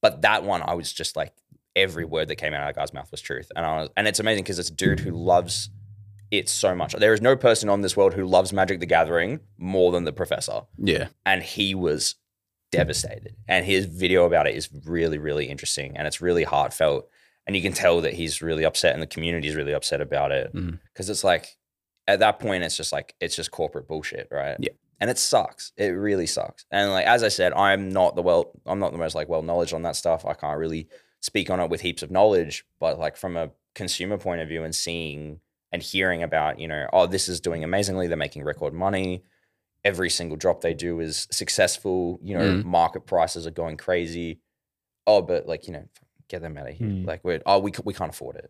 [0.01, 1.33] But that one, I was just like
[1.75, 4.07] every word that came out of that guy's mouth was truth, and I was, and
[4.07, 5.69] it's amazing because it's a dude who loves
[6.31, 6.93] it so much.
[6.93, 10.13] There is no person on this world who loves Magic the Gathering more than the
[10.13, 11.07] professor, Yeah.
[11.25, 12.15] and he was
[12.77, 13.35] devastated.
[13.47, 17.07] And his video about it is really really interesting, and it's really heartfelt.
[17.47, 20.31] And you can tell that he's really upset, and the community is really upset about
[20.31, 20.79] it Mm.
[20.93, 21.57] because it's like
[22.07, 24.57] at that point it's just like it's just corporate bullshit, right?
[24.59, 24.71] Yeah.
[24.99, 25.73] And it sucks.
[25.77, 26.65] It really sucks.
[26.71, 29.41] And like as I said, I'm not the well I'm not the most like well
[29.41, 30.25] knowledge on that stuff.
[30.25, 30.87] I can't really
[31.21, 34.63] speak on it with heaps of knowledge, but like from a consumer point of view
[34.63, 35.39] and seeing
[35.71, 39.23] and hearing about, you know, oh, this is doing amazingly, they're making record money.
[39.85, 42.63] Every single drop they do is successful, you know, Mm.
[42.65, 44.39] market prices are going crazy.
[45.07, 45.85] oh, but like you know,
[46.27, 46.87] get them out of here.
[46.89, 47.05] Hmm.
[47.05, 48.49] Like we're oh, we we can't afford it.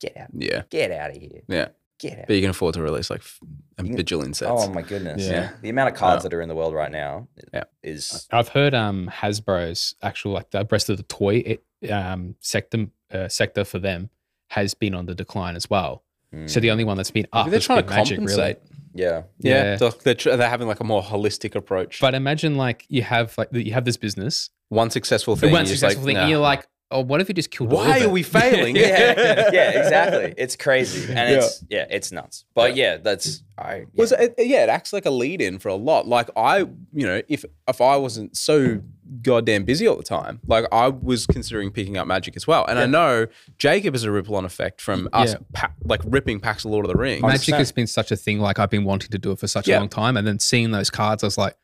[0.00, 0.28] Get out.
[0.32, 0.62] Yeah.
[0.70, 1.42] Get out of here.
[1.48, 1.68] Yeah.
[1.98, 2.26] Get out.
[2.28, 3.40] But you can afford to release like f-
[3.78, 4.52] a You can- bajillion sets.
[4.54, 5.22] Oh my goodness.
[5.26, 5.32] Yeah.
[5.32, 5.50] Yeah.
[5.60, 6.28] The amount of cards Yeah.
[6.28, 7.64] that are in the world right now Yeah.
[7.82, 12.86] is I've heard um Hasbro's actual like the rest of the toy it, um sector
[13.12, 14.10] uh, sector for them
[14.50, 16.04] has been on the decline as well.
[16.46, 18.32] So the only one that's been up Maybe they're has trying to been Magic, really.
[18.34, 18.58] compensate.
[18.94, 19.22] yeah.
[19.38, 19.64] Yeah.
[19.64, 19.76] Yeah.
[19.76, 22.00] They're, they're, tr- they're having like a more holistic approach.
[22.00, 25.52] But imagine like you have like you have this business, one successful thing.
[25.52, 26.22] one successful like, thing, nah.
[26.22, 28.74] and you're like, oh, what if you just killed why are we failing?
[28.76, 30.34] yeah, yeah, exactly.
[30.38, 31.36] It's crazy, and Yeah.
[31.38, 32.44] it's yeah, it's nuts.
[32.54, 33.76] But yeah, that's I.
[33.76, 33.84] Yeah.
[33.94, 36.06] Was it, yeah, it acts like a lead in for a lot.
[36.06, 38.80] Like I, you know, if if I wasn't so
[39.22, 42.64] goddamn busy all the time, like I was considering picking up Magic as well.
[42.66, 45.38] And I know Jacob has a ripple on effect from us, Yeah.
[45.54, 47.22] pa- like ripping packs of Lord of the Rings.
[47.22, 48.38] Magic has been such a thing.
[48.38, 49.78] Like I've been wanting to do it for such Yeah.
[49.78, 51.56] a long time, and then seeing those cards, I was like,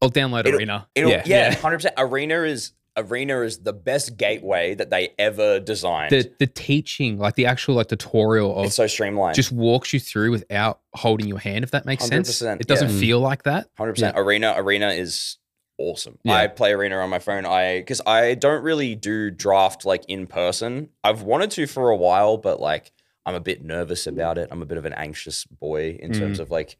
[0.00, 0.86] I'll download It'll- Arena.
[0.94, 1.22] It'll, Yeah.
[1.26, 1.54] yeah, Yeah.
[1.56, 1.94] hundred percent.
[1.98, 6.10] Arena is Arena is the best gateway that they ever designed.
[6.10, 9.36] The the teaching, like the actual like tutorial of it's so streamlined.
[9.36, 12.42] just walks you through without holding your hand, if that makes sense.
[12.42, 13.00] 100%, It doesn't yeah.
[13.00, 13.68] feel like that.
[13.76, 14.16] Hundred percent.
[14.18, 15.38] Arena Arena is
[15.78, 16.18] awesome.
[16.24, 16.34] Yeah.
[16.34, 17.46] I play Arena on my phone.
[17.46, 20.88] I because I don't really do draft like in person.
[21.04, 22.92] I've wanted to for a while, but like
[23.24, 24.48] I'm a bit nervous about it.
[24.50, 26.18] I'm a bit of an anxious boy in Mm.
[26.18, 26.78] terms of like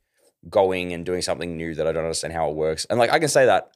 [0.49, 2.87] going and doing something new that I don't understand how it works.
[2.89, 3.71] And like I can say that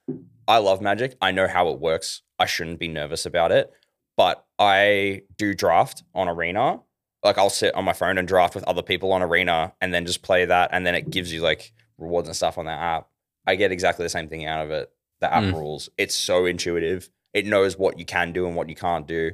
[0.48, 1.16] I love Magic.
[1.20, 2.22] I know how it works.
[2.42, 3.72] I shouldn't be nervous about it.
[4.16, 6.80] But I do draft on Arena.
[7.24, 10.04] Like I'll sit on my phone and draft with other people on Arena and then
[10.06, 13.08] just play that and then it gives you like rewards and stuff on that app.
[13.46, 14.90] I get exactly the same thing out of it.
[15.20, 15.54] The app Mm.
[15.54, 15.88] rules.
[15.96, 17.08] It's so intuitive.
[17.32, 19.32] It knows what you can do and what you can't do.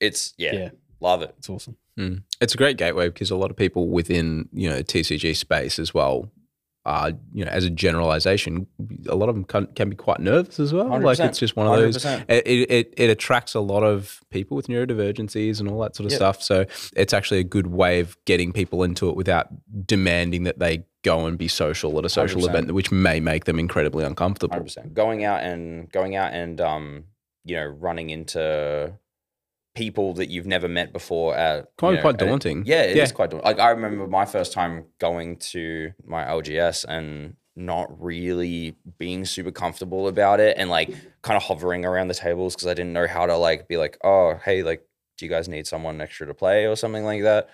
[0.00, 0.68] It's yeah, Yeah.
[1.00, 1.34] love it.
[1.38, 1.76] It's awesome.
[1.98, 2.22] Mm.
[2.40, 5.92] It's a great gateway because a lot of people within you know TCG space as
[5.94, 6.30] well.
[6.86, 8.66] Uh, you know, as a generalization,
[9.06, 10.88] a lot of them can, can be quite nervous as well.
[10.88, 12.02] Like 100%, it's just one of those.
[12.04, 16.12] It, it it attracts a lot of people with neurodivergencies and all that sort of
[16.12, 16.18] Yep.
[16.18, 16.42] stuff.
[16.42, 16.64] So
[16.96, 19.48] it's actually a good way of getting people into it without
[19.86, 22.48] demanding that they go and be social at a social 100%.
[22.48, 24.54] event, which may make them incredibly uncomfortable.
[24.54, 24.94] Hundred percent.
[24.94, 27.04] Going out and going out and um,
[27.44, 28.94] you know, running into
[29.74, 32.64] people that you've never met before at Quite- you know, quite daunting.
[32.66, 33.14] yeah, it is Yeah.
[33.14, 33.46] quite daunting.
[33.46, 39.50] Like I remember my first time going to my LGS and not really being super
[39.52, 40.90] comfortable about it and like
[41.22, 43.96] kind of hovering around the tables because I didn't know how to like be like,
[44.02, 44.82] oh, hey, like,
[45.18, 47.48] do you guys need someone extra to play or something like that?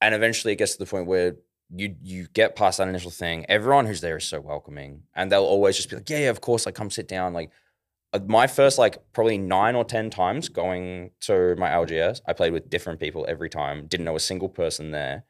[0.00, 1.36] And eventually it gets to the point where
[1.74, 3.46] you you get past that initial thing.
[3.48, 6.40] Everyone who's there is so welcoming, and they'll always just be like, "Yeah, yeah, of
[6.40, 7.50] course, like come sit down." Like
[8.12, 12.52] Uh, my first like probably nine or ten times going to my LGS, I played
[12.52, 13.86] with different people every time.
[13.86, 15.24] Didn't know a single person there,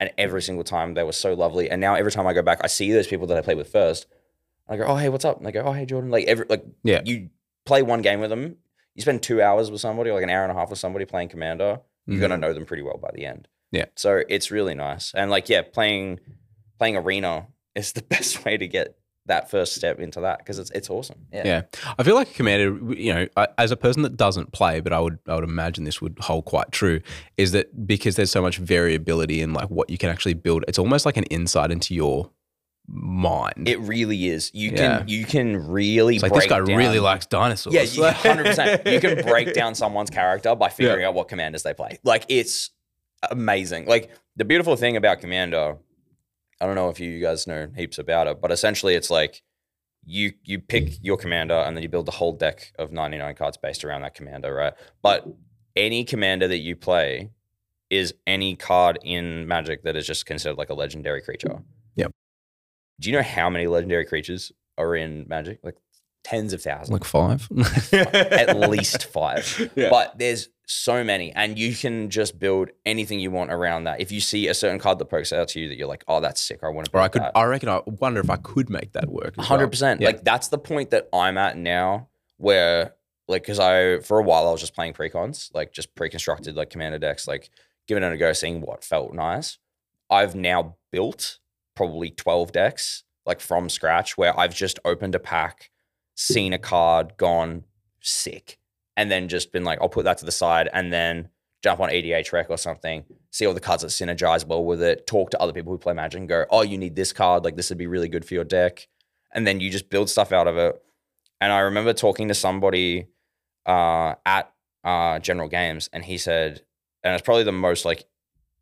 [0.00, 1.70] and every single time they were so lovely.
[1.70, 3.70] And now every time I go back, I see those people that I played with
[3.70, 4.06] first.
[4.68, 6.64] I go, "Oh, hey, what's up?" And they go, "Oh, hey, Jordan." Like every like
[6.82, 7.02] Yeah.
[7.04, 7.30] you
[7.64, 8.56] play one game with them,
[8.94, 11.04] you spend two hours with somebody, or like an hour and a half with somebody
[11.04, 11.80] playing Commander.
[12.06, 12.40] You're gonna mm-hmm.
[12.42, 13.48] know them pretty well by the end.
[13.72, 13.86] Yeah.
[13.96, 15.12] So it's really nice.
[15.14, 16.20] And like, yeah, playing
[16.78, 20.70] playing arena is the best way to get that first step into that because it's
[20.70, 21.26] it's awesome.
[21.32, 21.42] Yeah.
[21.46, 21.62] Yeah,
[21.98, 22.94] I feel like a commander.
[22.94, 25.84] You know, I- as a person that doesn't play, but I would I would imagine
[25.84, 27.00] this would hold quite true.
[27.36, 30.64] Is that because there's so much variability in like what you can actually build?
[30.68, 32.30] It's almost like an insight into your
[32.88, 33.68] mind.
[33.68, 34.50] It really is.
[34.54, 34.98] You Yeah.
[34.98, 37.96] can you can really it's like break this guy down, really likes dinosaurs.
[37.96, 38.86] Yeah, hundred percent.
[38.86, 41.98] You can break down someone's character by figuring out what commanders they play.
[42.04, 42.70] Like it's
[43.30, 43.86] amazing.
[43.86, 45.76] Like the beautiful thing about Commander,
[46.60, 49.42] I don't know if you guys know heaps about it, but essentially it's like
[50.04, 53.56] you you pick your commander and then you build the whole deck of 99 cards
[53.56, 54.72] based around that commander, right?
[55.02, 55.26] But
[55.74, 57.30] any commander that you play
[57.90, 61.62] is any card in Magic that is just considered like a legendary creature.
[61.96, 62.12] Yep.
[63.00, 65.60] Do you know how many legendary creatures are in Magic?
[65.62, 65.76] Like
[66.26, 67.48] tens of thousands like five.
[67.92, 69.70] at least five.
[69.76, 69.90] Yeah.
[69.90, 74.00] But there's so many, and you can just build anything you want around that.
[74.00, 76.20] If you see a certain card that pokes out to you that you're like, oh,
[76.20, 77.22] that's sick, I want to Or build I could.
[77.22, 77.32] that.
[77.36, 77.68] I reckon.
[77.68, 79.36] I wonder if I could make that work.
[79.36, 80.00] Hundred percent.
[80.00, 80.08] Yeah.
[80.08, 82.08] Like that's the point that I'm at now,
[82.38, 82.94] where
[83.28, 86.70] like because I for a while I was just playing precons, like just pre-constructed like
[86.70, 87.50] commander decks, like
[87.86, 89.58] giving it a go, seeing what felt nice.
[90.10, 91.38] I've now built
[91.76, 95.70] probably twelve decks like from scratch, where I've just opened a pack,
[96.16, 97.62] seen a card, gone
[98.00, 98.58] sick,
[98.96, 101.28] and then just been like, I'll put that to the side, and then
[101.62, 105.30] jump on EDHREC or something, see all the cards that synergize well with it, talk
[105.30, 107.70] to other people who play Magic and go, oh, you need this card, like this
[107.70, 108.88] would be really good for your deck.
[109.34, 110.80] And then you just build stuff out of it.
[111.40, 113.08] And I remember talking to somebody
[113.66, 114.52] uh, at
[114.84, 116.62] uh, General Games, and he said,
[117.02, 118.04] and it's probably the most like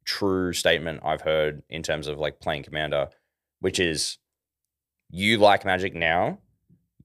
[0.05, 3.09] true statement I've heard in terms of like playing Commander,
[3.61, 4.19] which is
[5.11, 6.39] you like Magic now,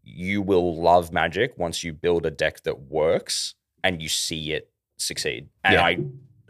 [0.04, 4.70] you will love Magic once you build a deck that works and you see it
[4.98, 5.50] succeed.
[5.64, 5.84] And Yeah.
[5.86, 5.98] I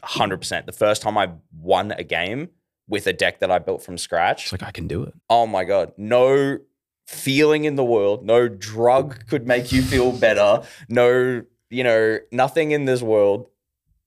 [0.04, 0.66] 100%.
[0.66, 2.50] The first time I won a game
[2.88, 5.14] with a deck that I built from scratch, It's like I can do it.
[5.30, 6.58] oh my god, no
[7.06, 10.64] feeling in the world, no drug could make you feel better.
[10.88, 13.48] No, you know, nothing in this world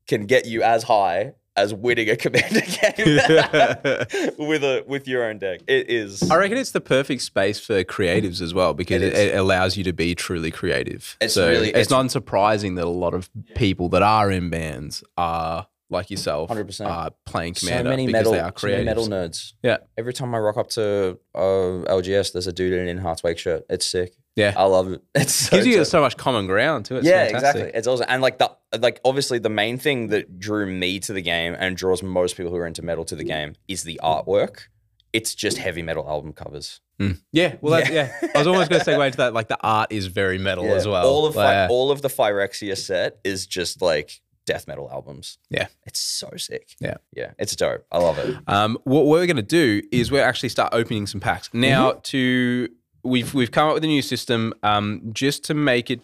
[0.09, 3.07] can get you as high as winning a commander game
[4.39, 5.61] with a with your own deck.
[5.67, 9.35] It is I reckon it's the perfect space for creatives as well because It it,
[9.37, 11.17] allows you to be truly creative.
[11.21, 14.51] It's so really- it's, it's- not surprising that a lot of people that are in
[14.51, 16.87] bands are like yourself, 100%.
[16.89, 19.53] are playing so commander many because metal, they are so many metal nerds.
[19.63, 19.77] Yeah.
[19.99, 23.23] Every time I rock up to uh, LGS, there's a dude in an In Hearts
[23.23, 23.67] Wake shirt.
[23.69, 24.15] It's sick.
[24.37, 25.03] Yeah, I love it.
[25.15, 25.87] It's so gives you dope.
[25.87, 26.97] so much common ground too.
[26.97, 27.49] It's yeah, fantastic.
[27.49, 27.79] exactly.
[27.79, 28.07] It's awesome.
[28.09, 31.77] And like the like obviously the main thing that drew me to the game and
[31.77, 34.69] draws most people who are into metal to the game is the artwork.
[35.13, 36.81] It's just heavy metal album covers.
[36.99, 37.21] Mm.
[37.33, 38.13] Yeah, well, that's, yeah.
[38.35, 39.35] I was almost going to segue into that.
[39.35, 41.07] Like the art is very metal as well.
[41.07, 45.37] All of Like, all of the Phyrexia set is just like death metal albums.
[45.51, 45.67] Yeah.
[45.85, 46.77] It's so sick.
[46.81, 46.97] Yeah.
[47.15, 47.33] Yeah.
[47.39, 47.85] It's dope.
[47.93, 48.37] I love it.
[48.47, 51.93] Um, what we're going to do is we're actually start opening some packs now.
[52.05, 52.69] To
[53.03, 56.01] we've we've come up with a new system um, just to make it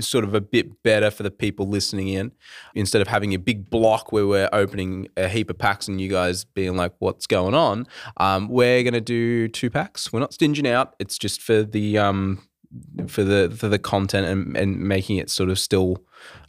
[0.00, 2.32] sort of a bit better for the people listening in.
[2.74, 6.08] Instead of having a big block where we're opening a heap of packs and you
[6.08, 10.12] guys being like, "What's going on?" Um, we're going to do two packs.
[10.12, 10.94] We're not stinging out.
[10.98, 12.42] It's just for the um,
[13.06, 15.98] for the for the content and, and making it sort of still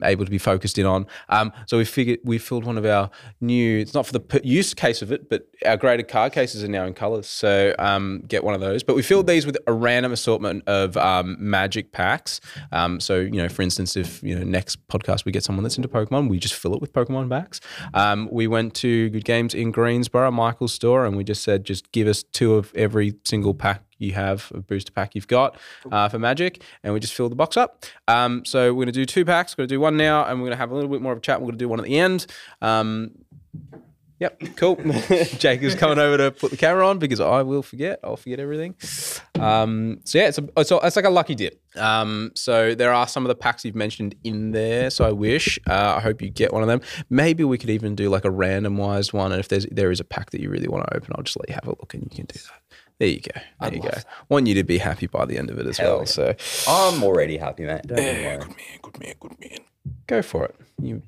[0.03, 1.05] able to be focused in on.
[1.29, 3.09] Um, so we figured we filled one of our
[3.41, 3.79] new.
[3.79, 6.85] It's not for the use case of it, but our graded card cases are now
[6.85, 7.27] in colors.
[7.27, 8.83] So um, get one of those.
[8.83, 12.41] But we filled these with a random assortment of um, magic packs.
[12.71, 15.77] Um, so you know, for instance, if you know next podcast we get someone that's
[15.77, 17.59] into Pokemon, we just fill it with Pokemon packs.
[17.93, 21.91] Um, we went to Good Games in Greensborough, Michael's store, and we just said just
[21.91, 25.57] give us two of every single pack you have, a booster pack you've got
[25.91, 27.85] uh, for Magic, and we just fill the box up.
[28.07, 29.57] Um, so we're going to do two packs.
[29.57, 31.11] We're going to do one now, and we're going to have a little bit more
[31.11, 31.39] of a chat.
[31.39, 32.25] We're going to do one at the end.
[32.61, 33.11] Um,
[34.23, 34.75] Yep, cool.
[35.37, 37.99] Jake is coming over to put the camera on because I will forget.
[38.05, 38.73] I'll forget everything.
[39.37, 41.59] Um, so yeah, it's a, it's, a, it's like a lucky dip.
[41.75, 44.91] Um, so there are some of the packs you've mentioned in there.
[44.91, 45.59] So I wish.
[45.69, 46.79] Uh, I hope you get one of them.
[47.09, 49.33] Maybe we could even do like a randomized one.
[49.33, 51.37] And if there's there is a pack that you really want to open, I'll just
[51.37, 52.62] let you have a look, and you can do that.
[52.99, 53.41] There you go.
[53.61, 53.91] There you go.
[54.29, 55.99] Want you to be happy by the end of it as Hell well.
[55.99, 56.05] yeah.
[56.05, 56.35] So
[56.67, 57.81] I'm already happy, mate.
[57.85, 58.37] Don't even worry.
[58.37, 58.47] man,
[58.81, 59.57] good man, good man.
[60.07, 60.55] Go for it.
[60.81, 61.01] You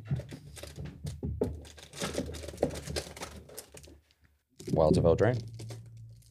[4.71, 5.41] Wilds of Eldraine.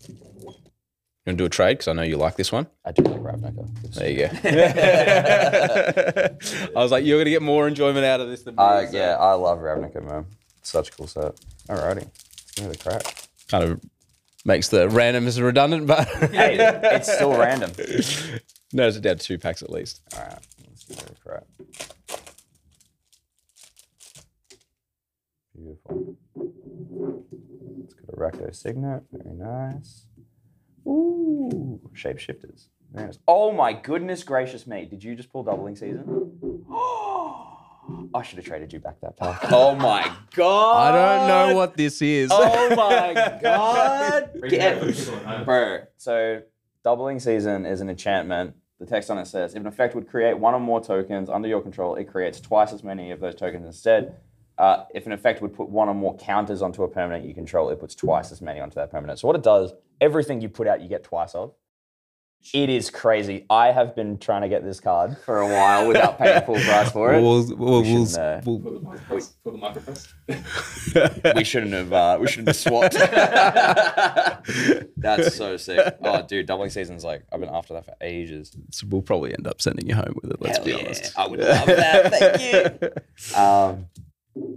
[0.08, 1.74] You want to do a trade?
[1.78, 2.66] Because I know you like this one.
[2.84, 3.94] I do like Ravnica.
[3.94, 4.28] There you go.
[6.78, 8.62] I was like, you're going to get more enjoyment out of this than me.
[8.62, 10.26] Uh, yeah, I love Ravnica, man.
[10.62, 11.34] Such a cool set.
[11.68, 12.06] Alrighty.
[12.56, 13.28] Give a crack.
[13.48, 13.80] Kind of
[14.44, 17.72] makes the random randomness redundant, but Hey, it's still random.
[18.72, 20.02] narrows it down to two packs at least.
[20.14, 21.44] Alright, let's give it a crack.
[25.56, 26.16] Beautiful.
[27.80, 29.02] Let's go to Rakdos Signet.
[29.12, 30.06] Very nice.
[30.86, 32.68] Ooh, shapeshifters.
[32.92, 33.18] Very nice.
[33.26, 34.84] Oh my goodness gracious me.
[34.84, 36.32] Did you just pull doubling season?
[38.14, 39.40] I should have traded you back that pack.
[39.50, 40.94] Oh my god.
[40.94, 42.30] I don't know what this is.
[42.32, 44.30] Oh my god.
[44.48, 46.42] Get- Bro, so
[46.82, 48.54] doubling season is an enchantment.
[48.80, 51.48] The text on it says if an effect would create one or more tokens under
[51.48, 54.16] your control, it creates twice as many of those tokens instead.
[54.56, 57.70] Uh, if an effect would put one or more counters onto a permanent you control,
[57.70, 59.18] it puts twice as many onto that permanent.
[59.18, 61.52] So what it does, everything you put out, you get twice of.
[62.52, 63.46] It is crazy.
[63.48, 66.92] I have been trying to get this card for a while without paying full price
[66.92, 67.22] for it.
[67.22, 69.74] We'll, we'll, We we'll, shouldn't, uh, we'll-
[71.34, 72.94] we shouldn't have uh, we shouldn't have swapped.
[74.96, 75.96] That's so sick.
[76.02, 78.56] Oh, dude, doubling season's like I've been after that for ages.
[78.70, 80.40] so we'll probably end up sending you home with it.
[80.40, 80.78] Let's Hell be yeah.
[80.78, 81.18] honest.
[81.18, 82.12] I would love that.
[82.12, 82.90] Thank you.
[83.40, 83.86] Um,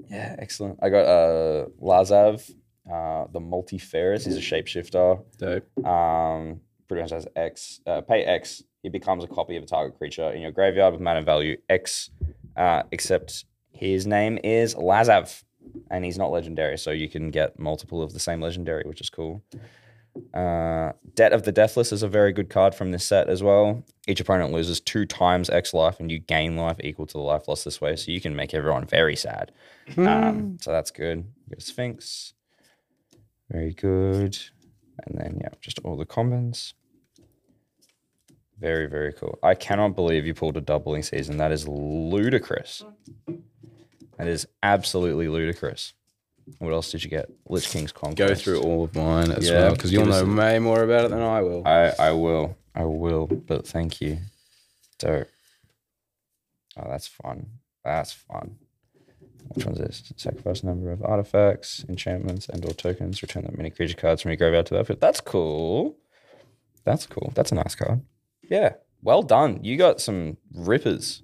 [0.10, 0.80] yeah, excellent.
[0.82, 2.50] I got uh, Lazav,
[2.91, 4.26] uh, the Multifarious.
[4.26, 5.23] He's a shapeshifter.
[5.38, 5.86] Dope.
[5.86, 7.82] Um, pretty much has X.
[7.86, 8.63] Uh, pay X.
[8.84, 12.10] He becomes a copy of a target creature in your graveyard with mana value X.
[12.56, 15.43] Uh, except his name is Lazav,
[15.91, 19.10] and he's not legendary, so you can get multiple of the same legendary, which is
[19.10, 19.43] cool.
[20.34, 23.83] Uh, Debt of the Deathless is a very good card from this set as well.
[24.08, 27.48] Each opponent loses two times X life, and you gain life equal to the life
[27.48, 29.52] lost this way, so you can make everyone very sad.
[29.96, 31.25] Um, so that's good.
[31.50, 32.33] Got Sphinx,
[33.52, 34.38] very good.
[35.06, 36.73] And then yeah, just all the combos.
[38.60, 39.38] Very very cool.
[39.44, 41.38] I cannot believe you pulled a doubling season.
[41.38, 42.84] That is ludicrous.
[44.18, 45.94] That is absolutely ludicrous.
[46.60, 47.30] What else did you get?
[47.50, 48.18] Lich-Knights' Conquest.
[48.18, 51.12] Go through all of mine as Yeah, well because you'll know way more about it
[51.12, 51.68] than I will.
[51.68, 52.58] I I will.
[52.74, 53.28] I will.
[53.28, 54.20] But thank you.
[54.98, 55.28] Dope.
[56.78, 57.48] Oh, that's fun.
[57.84, 58.58] That's fun.
[59.54, 60.04] Which one's this?
[60.18, 63.22] Sacrifice a number of artifacts, enchantments, and or tokens.
[63.22, 65.00] Return that many creature cards from your graveyard to the that.
[65.00, 65.96] That's cool.
[66.84, 67.32] That's cool.
[67.36, 68.02] That's a nice card.
[68.50, 68.73] Yeah.
[69.02, 69.63] Well done.
[69.63, 71.21] You got some rippers.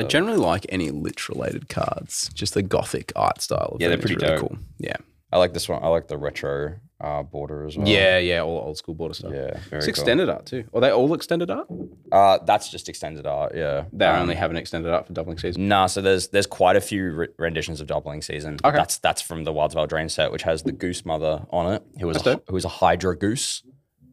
[0.00, 2.30] I generally like any lich related cards.
[2.34, 3.72] Just the gothic art style.
[3.74, 4.40] Of Yeah, they're is pretty really dope.
[4.50, 4.58] cool.
[4.78, 4.96] Yeah.
[5.30, 5.82] I like this one.
[5.82, 7.86] I like the retro uh, border as well.
[7.88, 9.32] Yeah, yeah, all old school border stuff.
[9.32, 9.58] Yeah.
[9.70, 9.88] Very It's cool.
[9.90, 10.64] extended art too.
[10.74, 11.68] Are they all extended art?
[12.10, 13.52] Uh, that's just extended art.
[13.54, 13.84] Yeah.
[13.92, 15.68] They Um, only have an extended art for doubling season.
[15.68, 18.58] Nah, so there's there's quite a few re- renditions of Doubling Season.
[18.64, 18.76] Okay.
[18.76, 21.82] That's that's from the Wilds of Eldraine set, which has the Goose Mother on it,
[22.00, 22.44] who was a, dope.
[22.48, 23.62] who was a Hydra Goose.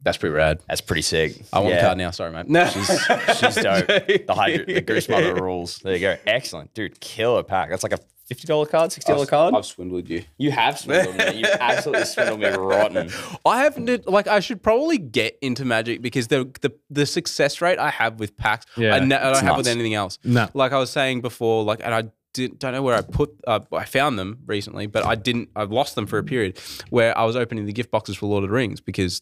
[0.04, 0.60] That's pretty rad.
[0.68, 1.41] That's pretty sick.
[1.52, 1.82] I want Yeah.
[1.82, 2.12] the card now.
[2.12, 2.47] Sorry, mate.
[2.50, 3.88] No, She's, she's dope.
[3.88, 5.80] The Hydra, the Goose Mother rules.
[5.80, 6.18] There you go.
[6.26, 7.00] Excellent, dude.
[7.00, 7.70] Killer pack.
[7.70, 9.54] That's like a fifty dollar card, sixty dollar card.
[9.56, 10.24] I've swindled you.
[10.38, 11.39] you have swindled me.
[11.39, 13.10] You absolutely swindled me rotten.
[13.45, 17.80] I haven't like I should probably get into Magic because the the, the success rate
[17.80, 20.18] I have with packs, Yeah, I, ne- I don't it's have with anything else.
[20.24, 20.47] No.
[20.54, 23.32] Like I was saying before, like and I did, don't know where I put.
[23.47, 25.50] Uh, I found them recently, but I didn't.
[25.56, 26.60] I lost them for a period
[26.91, 29.22] where I was opening the gift boxes for Lord of the Rings because.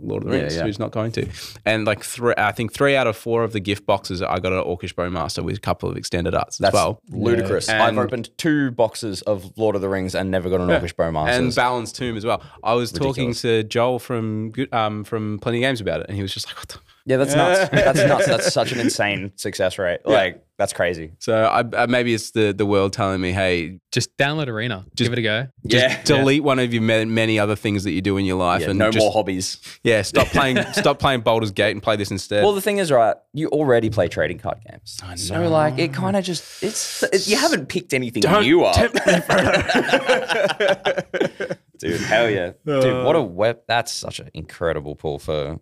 [0.00, 0.62] Lord of the Rings, yeah.
[0.62, 1.28] who's not going to?
[1.64, 4.52] And like three, I think three out of four of the gift boxes, I got
[4.52, 7.00] an Orcish Bowmaster with a couple of extended arts as well.
[7.10, 7.68] ludicrous.
[7.68, 7.84] Yeah.
[7.84, 11.38] I've opened two boxes of Lord of the Rings and never got an Orcish Bowmaster.
[11.38, 12.42] and Balance Tomb as well.
[12.62, 16.22] I was talking to Joel from um from Plenty of Games about it, and he
[16.22, 17.70] was just like, "What the?" Yeah, that's nuts.
[17.70, 18.26] That's nuts.
[18.26, 20.00] That's such an insane success rate.
[20.06, 21.12] Like that's crazy.
[21.18, 24.86] So I, I, maybe it's the the world telling me, "Hey, Just download Arena.
[24.94, 25.48] Just- Give it a go.
[25.66, 26.02] just Yeah.
[26.04, 28.70] delete one of your ma- many other things that you do in your life, Yeah,
[28.70, 29.58] and no just, more hobbies.
[29.82, 32.42] Yeah, stop playing stop playing Baldur's Gate and play this instead.
[32.44, 33.16] Well, the thing is, right?
[33.32, 37.26] You already play trading card games, I so like it kind of just it's it,
[37.26, 38.76] you haven't picked anything Don't new up,
[41.78, 42.00] dude.
[42.00, 43.04] Hell yeah, dude!
[43.04, 43.22] What a uh.
[43.22, 43.58] web!
[43.66, 45.58] That's such an incredible pull for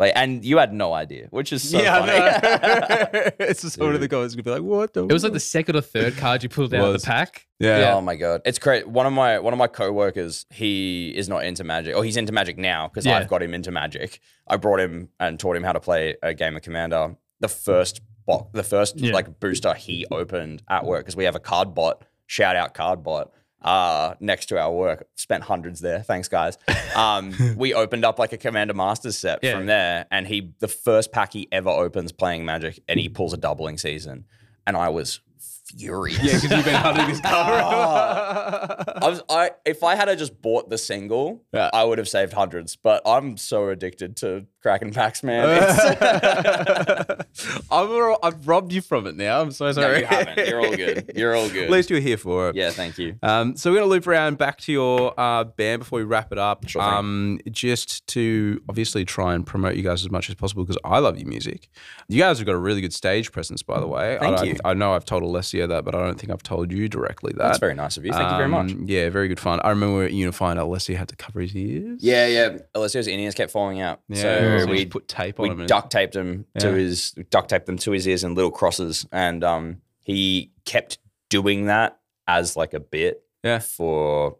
[0.00, 2.12] like, and you had no idea, which is so yeah, funny.
[2.12, 3.30] I know.
[3.38, 5.38] it's just one of the guys gonna be like, "What the?" It was like the
[5.40, 7.46] second or third card you pulled out of the pack.
[7.58, 7.92] yeah.
[7.94, 8.88] Oh my god, it's great.
[8.88, 12.32] One of my one of my coworkers, he is not into Magic, or he's into
[12.32, 13.18] Magic now because Yeah.
[13.18, 14.20] I've got him into Magic.
[14.48, 17.16] I brought him and taught him how to play a game of Commander.
[17.40, 19.12] The first box, the first Yeah.
[19.12, 22.02] like booster he opened at work because we have a card bot.
[22.26, 23.32] Shout out card bot.
[23.62, 26.02] Uh, next to our work, spent hundreds there.
[26.02, 26.56] Thanks, guys.
[26.96, 29.54] Um, we opened up like a Commander Masters set Yeah.
[29.56, 33.32] from there, and he the first pack he ever opens playing Magic, and he pulls
[33.32, 34.24] a doubling season,
[34.66, 35.20] and I was
[35.66, 36.18] furious.
[36.18, 37.62] Yeah, because you've been hunting this card.
[37.64, 41.70] I was I if I had just bought the single, Yeah.
[41.72, 42.74] I would have saved hundreds.
[42.76, 45.48] But I'm so addicted to Kraken packs, man.
[47.70, 47.90] I've,
[48.22, 49.40] I've robbed you from it now.
[49.40, 49.92] I'm so sorry.
[49.92, 50.46] no, you haven't.
[50.48, 51.12] You're all good.
[51.14, 51.64] You're all good.
[51.64, 52.56] At least you're here for it.
[52.56, 53.16] yeah, thank you.
[53.22, 56.30] Um, so we're going to loop around back to your uh, band before we wrap
[56.32, 56.68] it up.
[56.68, 60.78] Sure um, just to obviously try and promote you guys as much as possible because
[60.84, 61.68] I love your music.
[62.08, 64.18] You guys have got a really good stage presence, by the way.
[64.20, 64.56] Thank I you.
[64.64, 67.44] I know I've told Alessio that, but I don't think I've told you directly that.
[67.44, 68.12] That's very nice of you.
[68.12, 68.72] Thank you very much.
[68.72, 69.60] Um, Yeah, very good fun.
[69.64, 72.00] I remember at Unifying, Alessio had to cover his ears.
[72.02, 72.58] Yeah, yeah.
[72.74, 75.66] Alessio's ears kept falling out, Yeah, so we put tape on we him.
[75.66, 79.42] duct taped him to his duct taped them to his ears in little crosses, and
[79.44, 80.98] um, he kept
[81.28, 83.58] doing that as like a bit Yeah.
[83.60, 84.36] for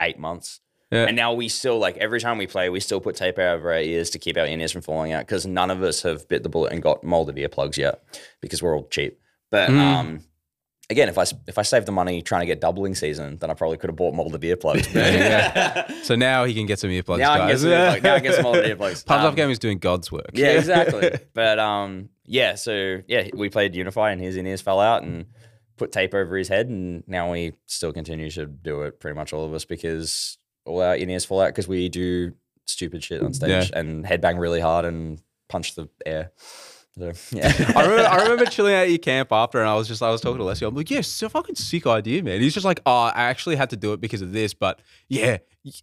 [0.00, 0.60] eight months.
[0.90, 1.06] Yeah.
[1.06, 3.80] And now we still like every time we play, we still put tape over our
[3.80, 6.42] ears to keep our in ears from falling out because none of us have bit
[6.42, 8.02] the bullet and got molded earplugs yet
[8.40, 9.18] because we're all cheap.
[9.50, 9.78] But Mm.
[9.80, 10.20] um,
[10.90, 13.54] again, if I if I saved the money trying to get doubling season, then I
[13.54, 14.92] probably could have bought molded earplugs.
[14.94, 17.18] Yeah, So now he can get some earplugs.
[17.18, 17.60] Now I can get guys.
[17.62, 18.02] some earplugs.
[18.02, 19.06] Now I get some molded earplugs.
[19.06, 20.30] Pubs Um, Off Game is doing God's work.
[20.34, 21.10] yeah, exactly.
[21.34, 22.54] but um, yeah.
[22.54, 25.26] So yeah, we played Unify, and his in ears fell out, and
[25.76, 29.00] put tape over his head, and now we still continue to do it.
[29.00, 32.32] Pretty much all of us because all our in ears fall out because we do
[32.66, 35.20] stupid shit on stage and headbang really hard and
[35.50, 36.30] punch the air.
[36.96, 37.52] So yeah.
[37.74, 40.10] I remember, I remember chilling out at your camp after, and I was just, I
[40.10, 40.66] was talking to Leslie.
[40.68, 42.40] I'm like, yeah, so fucking sick idea, man.
[42.40, 45.38] He's just like, oh, I actually had to do it because of this, but yeah,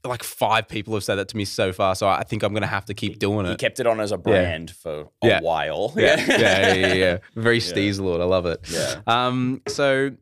[0.06, 2.68] like five people have said that to me so far, so I think I'm gonna
[2.68, 3.50] have to keep doing it.
[3.50, 5.42] he kept it on as a brand for a Yeah.
[5.42, 5.94] while.
[5.98, 7.18] yeah, yeah, yeah, yeah, yeah.
[7.36, 8.22] Very Steez Lord.
[8.22, 8.60] I love it.
[8.72, 9.02] Yeah.
[9.08, 10.18] Um, so it,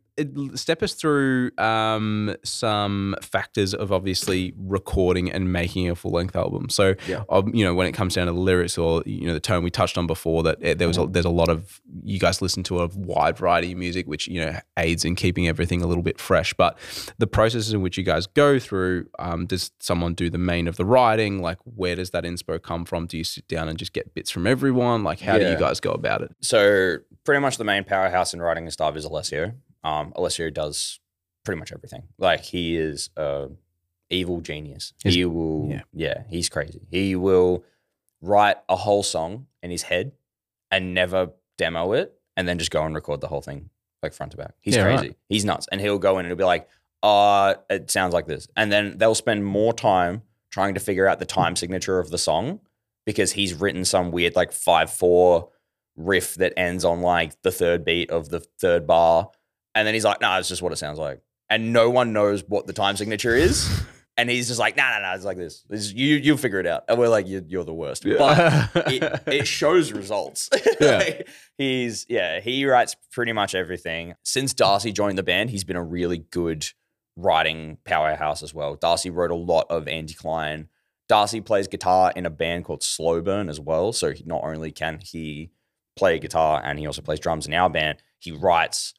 [0.55, 6.70] step us through um, some factors of obviously recording and making a full length album.
[6.70, 7.24] So, Yeah.
[7.30, 9.63] um, you know, when it comes down to the lyrics or you know the tone
[9.63, 12.41] we touched on before, that eh, there was a, there's a lot of you guys
[12.41, 15.88] listen to a wide variety of music, which you know aids in keeping everything a
[15.88, 16.53] little bit fresh.
[16.53, 16.78] But
[17.17, 20.76] the processes in which you guys go through, um, does someone do the main of
[20.78, 21.41] the writing?
[21.41, 23.05] Like, where does that inspo come from?
[23.07, 25.03] Do you sit down and just get bits from everyone?
[25.03, 26.32] Like, how do you guys go about it?
[26.41, 29.53] So pretty much the main powerhouse in writing and stuff is Alessio.
[29.84, 30.99] Um, Alessio does
[31.45, 32.03] pretty much everything.
[32.17, 33.49] Like he is a
[34.09, 34.93] evil genius.
[35.03, 35.82] He's- he will, yeah.
[35.93, 36.23] yeah.
[36.30, 36.82] he's crazy.
[36.89, 37.63] He will
[38.21, 40.11] write a whole song in his head
[40.71, 43.69] and never demo it and then just go and record the whole thing
[44.03, 44.53] like front to back.
[44.61, 44.99] He's Yeah, right.
[44.99, 45.15] crazy.
[45.27, 45.67] He's nuts.
[45.71, 46.67] And he'll go in and he'll be like,
[47.03, 48.47] uh, it sounds like this.
[48.55, 50.21] And then they'll spend more time
[50.51, 52.59] trying to figure out the time signature of the song
[53.05, 55.49] because he's written some weird like five four
[55.95, 59.30] riff that ends on like the third beat of the third bar.
[59.76, 61.22] And then he's like, no, it's just what it sounds like.
[61.49, 63.70] And no one knows what the time signature is.
[64.17, 65.63] And he's just like, no, no, no, it's like this.
[65.70, 66.84] This- you, you'll figure it out.
[66.89, 68.03] And we're like, you're, you're the worst.
[68.03, 70.49] But it, it shows results.
[70.82, 70.97] Yeah.
[70.97, 74.15] Like, he's yeah, he writes pretty much everything.
[74.24, 76.65] Since Darcy joined the band, he's been a really good
[77.15, 78.76] writing powerhouse as well.
[78.76, 80.67] Darcy wrote a lot of Andy Klein.
[81.07, 83.93] Darcy plays guitar in a band called Slow Burn as well.
[83.93, 85.51] So not only can he
[85.95, 88.93] play guitar and he also plays drums in our band, he writes.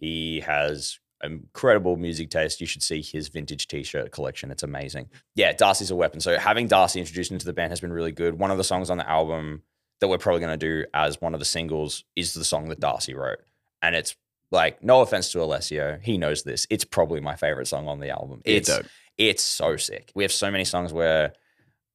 [0.00, 2.60] He has incredible music taste.
[2.60, 4.50] You should see his vintage t-shirt collection.
[4.50, 5.10] It's amazing.
[5.34, 6.20] Yeah, Darcy's a weapon.
[6.20, 8.38] So having Darcy introduced into the band has been really good.
[8.38, 9.62] One of the songs on the album
[10.00, 12.80] that we're probably going to do as one of the singles is the song that
[12.80, 13.38] Darcy wrote.
[13.82, 14.16] And it's
[14.50, 16.66] like, no offense to Alessio, he knows this.
[16.70, 18.40] It's probably my favorite song on the album.
[18.44, 18.70] Yeah, It's
[19.18, 20.10] it's so sick.
[20.14, 21.34] We have so many songs where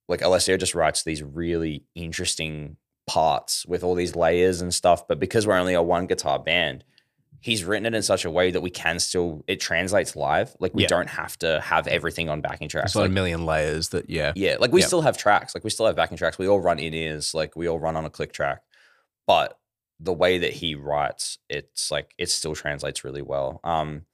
[0.08, 2.78] like Alessio just writes these really interesting
[3.08, 5.08] parts with all these layers and stuff.
[5.08, 6.84] But because we're only a one guitar band,
[7.46, 10.56] he's written it in such a way that we can still it translates live.
[10.60, 10.88] Like we Yeah.
[10.88, 12.88] don't have to have everything on backing tracks.
[12.92, 14.34] It's like Like, a million layers that, yeah.
[14.36, 14.88] yeah, like we Yeah.
[14.88, 15.54] still have tracks.
[15.54, 16.40] Like we still have backing tracks.
[16.40, 17.36] We all run in ears.
[17.36, 18.64] Like we all run on a click track.
[19.28, 19.60] But
[20.00, 23.60] the way that he writes, it's like it still translates really well.
[23.64, 24.08] Um,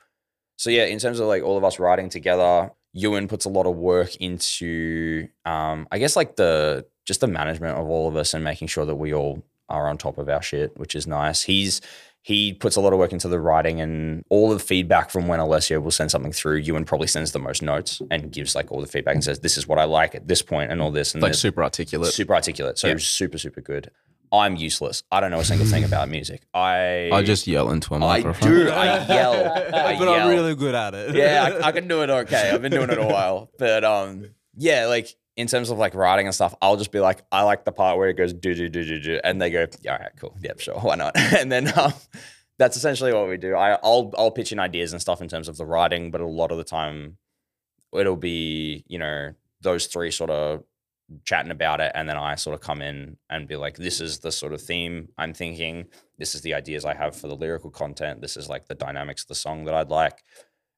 [0.58, 3.66] so yeah, in terms of like all of us writing together, Ewan puts a lot
[3.66, 8.34] of work into, um, I guess like the just the management of all of us
[8.34, 11.44] and making sure that we all are on top of our shit, which is nice.
[11.44, 11.80] He's
[12.24, 15.40] he puts a lot of work into the writing and all the feedback from when
[15.40, 16.58] Alessio will send something through.
[16.58, 19.58] Ewan probably sends the most notes and gives like all the feedback and says, "This
[19.58, 21.40] is what I like at this point," and all this and Like this.
[21.40, 22.14] super articulate.
[22.14, 22.78] super articulate.
[22.78, 22.96] So Yeah.
[23.00, 23.90] super super good.
[24.34, 25.04] I'm useless.
[25.12, 26.44] I don't know a single thing about music.
[26.54, 28.50] I I just yell into a I microphone.
[28.50, 28.70] I do.
[28.70, 29.34] I yell.
[29.34, 30.14] I but yell.
[30.14, 31.16] I'm really good at it.
[31.16, 32.52] yeah, I, I can do it okay.
[32.54, 36.28] I've been doing it a while, but um, yeah, like in terms of like writing
[36.28, 38.70] and stuff, I'll just be like, I like the part where it goes do do
[38.70, 41.16] do do do, and they go, yeah, all right, cool, yep, sure, why not?
[41.18, 41.94] and then um,
[42.58, 43.56] that's essentially what we do.
[43.56, 46.28] I, I'll I'll pitch in ideas and stuff in terms of the writing, but a
[46.28, 47.18] lot of the time,
[47.94, 50.64] it'll be you know those three sort of
[51.26, 54.20] chatting about it and then I sort of come in and be like this is
[54.20, 57.70] the sort of theme I'm thinking this is the ideas I have for the lyrical
[57.70, 60.24] content this is like the dynamics of the song that I'd like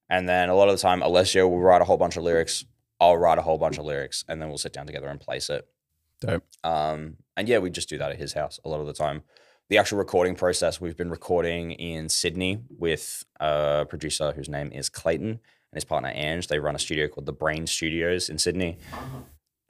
[0.09, 2.65] and then a lot of the time Alessio will write a whole bunch of lyrics
[3.03, 5.49] I'll write a whole bunch of lyrics and then we'll sit down together and place
[5.49, 5.67] it
[6.21, 6.43] Dope.
[6.63, 9.23] um and yeah we just do that at his house a lot of the time
[9.69, 14.89] the actual recording process we've been recording in Sydney with a producer whose name is
[14.89, 18.77] Clayton and his partner Ange they run a studio called the Brain Studios in Sydney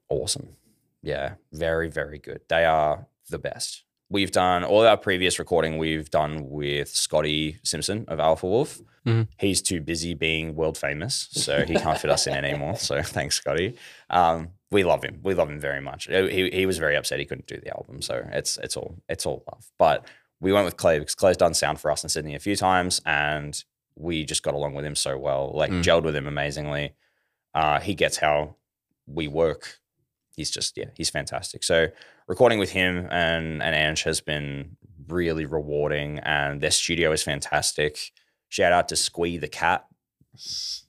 [0.09, 0.55] awesome.
[1.01, 2.41] Yeah, very, very good.
[2.47, 3.83] They are the best.
[4.09, 8.79] We've done all our previous recording, we've done with Scotty Simpson of Alpha Wolf.
[9.05, 9.27] Mhm.
[9.39, 12.75] He's too busy being world famous, so he can't fit us in anymore.
[12.77, 13.75] So thanks, Scotty.
[14.09, 15.19] Um, we love him.
[15.23, 16.09] We love him very much.
[16.09, 18.01] Uh, He, he was very upset he couldn't do the album.
[18.01, 19.65] So it's it's all it's all love.
[19.77, 20.07] But
[20.39, 23.01] we went with Clay because Clay's done sound for us in Sydney a few times
[23.05, 23.61] and
[23.95, 25.51] we just got along with him so well.
[25.53, 25.83] Like Mm.
[25.83, 26.93] gelled with him amazingly.
[27.53, 28.55] Uh, he gets how
[29.07, 29.79] we work
[30.35, 31.87] he's just yeah he's fantastic so
[32.27, 38.11] recording with him and and Ange has been really rewarding and their studio is fantastic
[38.49, 39.85] shout out to Squee the cat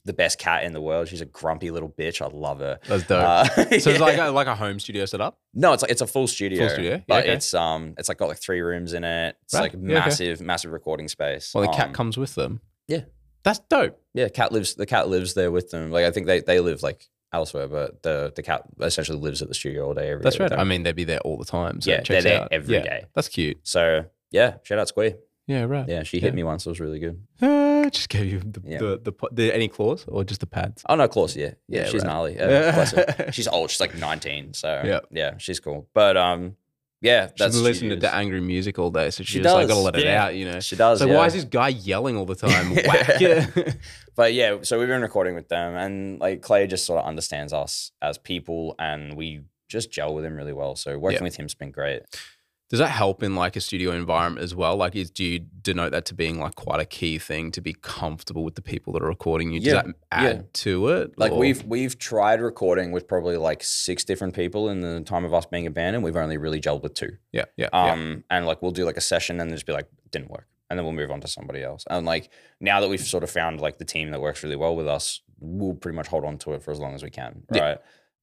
[0.06, 3.02] the best cat in the world she's a grumpy little bitch i love her That's
[3.06, 3.22] dope.
[3.22, 3.98] Uh, so it's yeah.
[3.98, 5.38] like a, like a home studio setup.
[5.52, 6.92] no it's like it's a full studio Full studio?
[6.92, 7.32] Yeah, but okay.
[7.34, 9.60] it's um it's like got like three rooms in it it's Right.
[9.62, 10.04] like Yeah, okay.
[10.06, 12.60] massive massive recording space Well, the cat Um, comes with them.
[12.88, 13.02] yeah.
[13.42, 14.00] That's dope.
[14.14, 16.82] yeah cat lives the cat lives there with them like i think they they live
[16.82, 20.36] like elsewhere but the the cat essentially lives at the studio all day every That's
[20.36, 20.52] day right.
[20.58, 21.80] I mean, they'd be there all the time.
[21.80, 22.48] So Yeah, they're there out.
[22.52, 23.04] every yeah, day.
[23.14, 23.58] That's cute.
[23.62, 25.14] So yeah, shout out Squee.
[25.46, 25.86] Yeah, right.
[25.86, 26.64] Yeah, she hit me once.
[26.64, 27.20] It was really good.
[27.42, 28.78] Uh, just gave you the, Yeah.
[28.78, 30.82] the, the, po- the any claws or just the pads.
[30.88, 31.36] Oh no, claws.
[31.36, 32.08] Yeah, yeah, Yeah, she's right.
[32.10, 32.40] gnarly.
[32.40, 33.30] Uh.
[33.30, 33.70] She's old.
[33.70, 34.54] She's like 19.
[34.54, 35.00] So Yeah.
[35.10, 35.86] yeah, she's cool.
[35.92, 36.56] But um,
[37.04, 38.14] yeah, She's that's been listening to studios.
[38.14, 40.24] angry music all day, so she, She just like gotta let it yeah.
[40.24, 40.58] out, you know.
[40.60, 40.98] She does.
[40.98, 41.16] So yeah.
[41.16, 42.74] why is this guy yelling all the time?
[42.74, 43.76] Whack.
[44.16, 47.52] But yeah, so we've been recording with them, and like Clay just sort of understands
[47.52, 50.76] us as people, and we just gel with him really well.
[50.76, 51.24] So working Yeah.
[51.24, 52.02] with him's been great.
[52.74, 54.74] Does that help in like a studio environment as well?
[54.74, 57.72] Like, is do you denote that to being like quite a key thing to be
[57.72, 59.60] comfortable with the people that are recording you?
[59.60, 61.16] Does Yeah, that add to it?
[61.16, 65.24] Like or- we've we've tried recording with probably like six different people in the time
[65.24, 67.16] of us being a band, and we've only really gelled with two.
[67.30, 67.92] yeah, yeah, yeah.
[67.92, 70.48] Um, and like we'll do like a session and just be like, didn't work.
[70.68, 71.84] And then we'll move on to somebody else.
[71.88, 72.28] And like
[72.60, 75.20] now that we've sort of found like the team that works really well with us,
[75.38, 77.44] we'll pretty much hold on to it for as long as we can.
[77.52, 77.62] Yeah.
[77.62, 77.78] Right.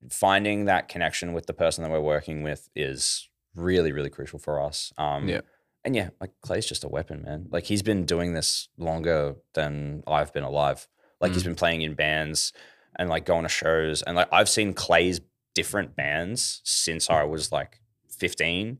[0.09, 4.61] Finding that connection with the person that we're working with is really, really crucial for
[4.61, 4.91] us.
[4.97, 5.41] Um Yeah.
[5.83, 7.47] And yeah, like Clay's just a weapon, man.
[7.49, 10.87] Like he's been doing this longer than I've been alive.
[11.19, 12.53] Like he's been playing in bands
[12.97, 14.03] and like going to shows.
[14.03, 15.21] And like I've seen Clay's
[15.55, 18.77] different bands since I was like 15.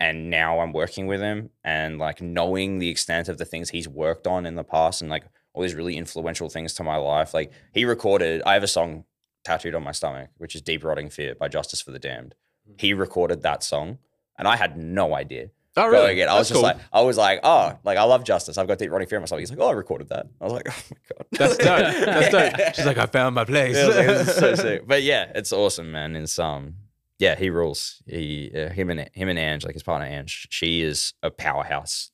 [0.00, 3.88] And now I'm working with him and like knowing the extent of the things he's
[3.88, 7.32] worked on in the past and like all these really influential things to my life.
[7.32, 9.04] Like he recorded, I have a song
[9.44, 12.34] tattooed on my stomach, which is Deep Rotting Fear by Justice for the Damned.
[12.78, 13.98] He recorded that song
[14.38, 16.28] and I had no idea Oh, in.
[16.28, 16.62] I was just cool.
[16.62, 18.58] like, I was like, oh, like I love Justice.
[18.58, 19.40] I've got Deep Rotting Fear in my stomach.
[19.40, 20.26] He's like, oh, I recorded that.
[20.40, 22.04] I was like, oh my god, That's dope.
[22.06, 22.74] That's dope.
[22.76, 23.76] She's like, I found my place.
[23.76, 24.86] Yeah, like, so sick.
[24.86, 26.14] But yeah, it's awesome, man.
[26.14, 26.74] It's um,
[27.18, 28.02] yeah, he rules.
[28.06, 32.12] He, uh, him and him and Ange, like his partner Ange, she is a powerhouse,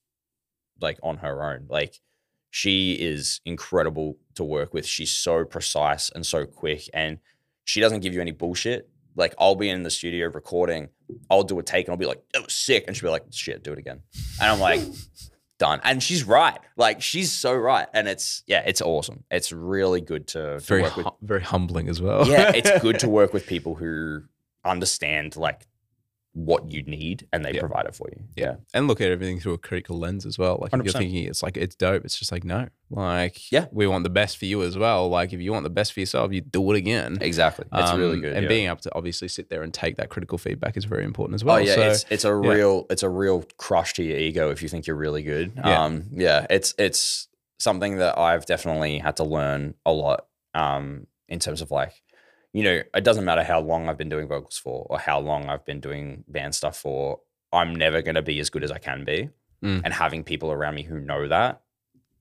[0.80, 1.66] like on her own.
[1.68, 2.00] Like
[2.48, 4.86] she is incredible to work with.
[4.86, 7.18] She's so precise and so quick, and
[7.64, 8.88] she doesn't give you any bullshit.
[9.16, 10.88] Like I'll be in the studio recording,
[11.30, 13.24] I'll do a take, and I'll be like, "That was sick," and she'll be like,
[13.30, 14.02] "Shit, do it again,"
[14.40, 14.80] and I'm like.
[15.58, 16.58] Done, and she's right.
[16.76, 19.24] Like she's so right, and it's yeah, it's awesome.
[19.30, 22.26] It's really good to, to very work with very humbling as well.
[22.26, 24.22] yeah, it's good to work with people who
[24.64, 25.66] understand like
[26.32, 27.58] what you need and they Yeah.
[27.60, 28.22] provide it for you.
[28.36, 28.56] Yeah.
[28.72, 30.58] and look at everything through a critical lens as well.
[30.62, 33.66] Like if you're thinking it's like it's dope, it's just like no, like Yeah.
[33.72, 35.08] we want the best for you as well.
[35.08, 37.18] Like if you want the best for yourself, you do it again.
[37.20, 37.64] Exactly.
[37.72, 38.34] It's really Um, good.
[38.34, 38.48] and yeah.
[38.48, 41.44] being able to obviously sit there and take that critical feedback is very important as
[41.44, 41.56] well.
[41.56, 42.50] Oh yeah, so, it's it's a yeah.
[42.52, 45.52] real it's a real crush to your ego if you think you're really good.
[45.56, 45.82] Yeah.
[45.84, 47.26] Um yeah, it's it's
[47.58, 52.02] something that I've definitely had to learn a lot um in terms of like
[52.52, 55.48] you know, it doesn't matter how long I've been doing vocals for or how long
[55.48, 57.20] I've been doing band stuff for,
[57.52, 59.28] I'm never going to be as good as I can be.
[59.62, 59.82] Mm.
[59.84, 61.60] And having people around me who know that,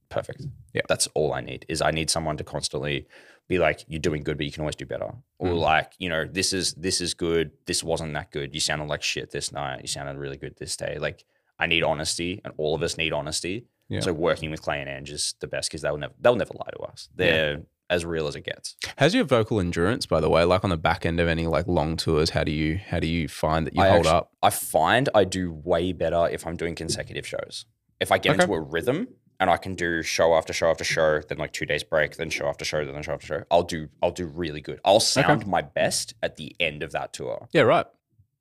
[0.09, 0.43] perfect.
[0.73, 0.81] Yeah.
[0.87, 3.07] That's all I need is I need someone to constantly
[3.47, 5.11] be like, you're doing good, but you can always do better.
[5.39, 5.59] Or Mm.
[5.59, 7.51] like, you know, this is this is good.
[7.65, 8.53] This wasn't that good.
[8.53, 9.81] You sounded like shit this night.
[9.81, 10.97] You sounded really good this day.
[10.99, 11.25] Like
[11.57, 13.65] I need honesty and all of us need honesty.
[13.87, 14.01] Yeah.
[14.01, 16.69] So working with Clay and Ange is the best because they'll never they'll never lie
[16.73, 17.09] to us.
[17.15, 18.75] They're as real as it gets.
[18.97, 20.43] How's your vocal endurance, by the way?
[20.43, 23.07] Like on the back end of any like long tours, how do you how do
[23.07, 24.31] you find that you I hold actu- up?
[24.43, 27.65] I find I do way better if I'm doing consecutive shows.
[27.99, 28.43] If I get Okay.
[28.43, 29.07] into a rhythm
[29.39, 32.29] and I can do show after show after show, then like two days break, then
[32.29, 34.79] show after show, then show after show, I'll do I'll do really good.
[34.85, 37.47] I'll sound my best at the end of that tour.
[37.51, 37.85] Yeah, right.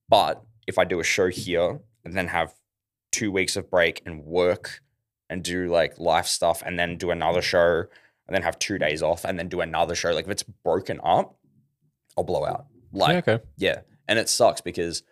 [0.09, 2.55] But if I do a show here and then have
[3.13, 4.81] two weeks of break and work
[5.31, 7.85] and do like life stuff and then do another show
[8.29, 11.01] and then have two days off and then do another show, like if it's broken
[11.03, 11.37] up,
[12.17, 12.67] I'll blow out.
[12.93, 13.45] Like yeah, okay.
[13.57, 13.81] yeah.
[14.07, 15.03] And it sucks because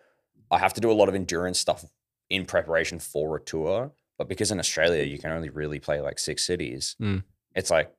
[0.50, 1.84] I have to do a lot of endurance stuff
[2.30, 3.92] in preparation for a tour.
[4.18, 7.22] But because in Australia, you can only really play like six cities, Mm.
[7.54, 7.92] it's like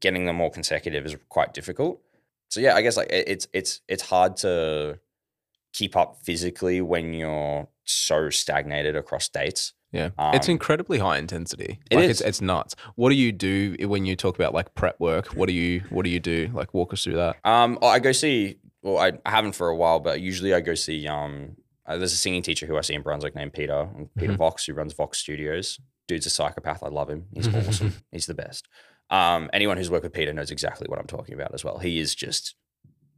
[0.00, 2.00] getting them all consecutive is quite difficult.
[2.48, 4.98] So yeah, I guess like it's it's it's hard to
[5.72, 9.72] keep up physically when you're so stagnated across states.
[9.92, 11.80] Yeah, it's Um, incredibly high intensity.
[11.90, 12.20] it like is.
[12.20, 12.76] it's it's nuts.
[12.94, 15.28] What do you do when you talk about like prep work?
[15.34, 16.50] What do you what do you do?
[16.54, 17.36] Like walk us through that.
[17.44, 18.58] Um, I go see.
[18.82, 21.06] Well, I, haven't for a while, but usually I go see.
[21.06, 24.36] Um, uh, there's a singing teacher who I see in Brunswick named Peter, Peter Mhm.
[24.38, 25.78] Vox, who runs Vox Studios.
[26.08, 26.82] Dude's a psychopath.
[26.82, 27.26] I love him.
[27.34, 27.94] He's awesome.
[28.12, 28.68] He's the best.
[29.10, 31.78] Um, anyone who's worked with Peter knows exactly what I'm talking about as well.
[31.78, 32.54] He is just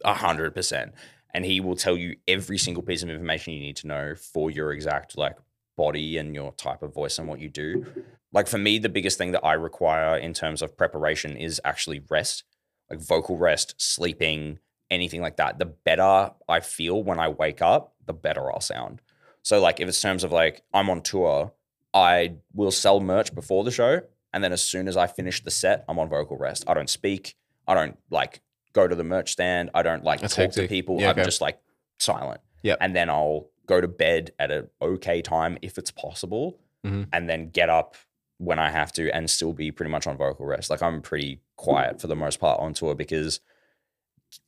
[0.04, 0.94] a hundred percent,
[1.34, 4.50] and he will tell you every single piece of information you need to know for
[4.50, 5.36] your exact like
[5.82, 7.84] body and your type of voice and what you do.
[8.32, 12.00] Like for me, the biggest thing that I require in terms of preparation is actually
[12.08, 12.44] rest,
[12.88, 14.60] like vocal rest, sleeping,
[14.90, 15.58] anything like that.
[15.58, 19.02] The better I feel when I wake up, the better I'll sound.
[19.42, 21.52] So like if it's terms of like I'm on tour,
[21.92, 24.02] I will sell merch before the show.
[24.32, 26.64] And then as soon as I finish the set, I'm on vocal rest.
[26.66, 27.34] I don't speak.
[27.66, 28.40] I don't like
[28.72, 29.70] go to the merch stand.
[29.74, 31.00] I don't like That's talk to people.
[31.00, 31.24] Yeah, I'm okay.
[31.24, 31.58] just like
[31.98, 32.40] silent.
[32.62, 32.76] Yeah.
[32.80, 36.58] And then I'll go to bed at an okay time if it's possible.
[36.84, 37.08] Mhm.
[37.12, 37.96] And then get up
[38.38, 40.68] when I have to and still be pretty much on vocal rest.
[40.70, 43.40] Like I'm pretty quiet for the most part on tour because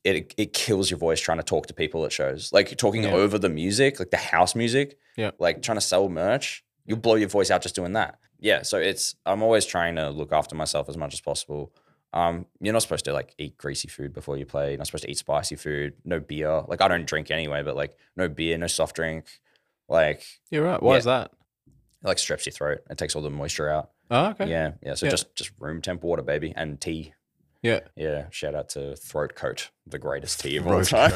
[0.03, 2.53] it it kills your voice trying to talk to people at shows.
[2.53, 3.12] Like talking Yeah.
[3.22, 4.99] over the music, like the house music.
[5.16, 5.31] Yeah.
[5.39, 8.18] Like trying to sell merch, you'll blow your voice out just doing that.
[8.41, 8.62] Yeah.
[8.62, 11.72] So it's I'm always trying to look after myself as much as possible.
[12.15, 14.71] Um, you're not supposed to like eat greasy food before you play.
[14.71, 15.95] You're not supposed to eat spicy food.
[16.05, 16.62] No beer.
[16.69, 19.27] Like I don't drink anyway, but like no beer, no soft drink.
[19.89, 20.83] Like You're right.
[20.83, 20.99] Why Yeah.
[20.99, 21.33] is that?
[21.67, 22.79] it like strips your throat.
[22.89, 23.91] It takes all the moisture out.
[24.11, 24.49] Oh, okay.
[24.49, 24.73] Yeah.
[24.83, 24.95] Yeah.
[24.95, 25.11] So Yeah.
[25.11, 27.15] just just room temp water, baby, and tea.
[27.62, 27.81] Yeah.
[27.97, 28.27] Yeah.
[28.31, 31.11] Shout out to Throat Coat, the greatest tea of all time.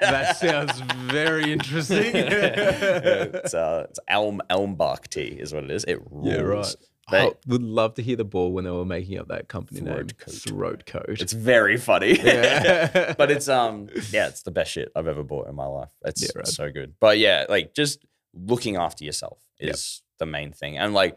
[0.00, 0.80] That sounds
[1.10, 2.10] very interesting.
[2.14, 5.84] it's uh, it's elm elm bark tea is what it is.
[5.84, 6.26] It rules.
[6.26, 6.76] Yeah, right.
[7.10, 9.80] They- I would love to hear the ball when they were making up that company
[9.80, 9.94] name.
[10.08, 10.34] Throat Coat.
[10.34, 11.20] Throat coat.
[11.20, 12.18] It's very funny.
[12.18, 13.14] Yeah.
[13.18, 15.90] but it's um yeah, it's the best shit I've ever bought in my life.
[16.04, 16.46] It's Yeah, right.
[16.46, 16.94] so good.
[16.98, 18.04] But yeah, like just
[18.34, 19.74] looking after yourself Yep.
[19.74, 20.76] is the main thing.
[20.78, 21.16] And like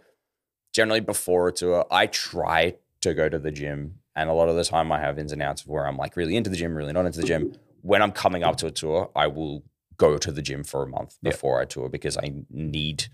[0.73, 3.95] generally before a tour, I try to go to the gym.
[4.15, 6.15] And a lot of the time I have ins and outs of where I'm like
[6.15, 7.53] really into the gym, really not into the gym.
[7.81, 9.63] When I'm coming up to a tour, I will
[9.97, 13.05] go to the gym for a month before I tour because I need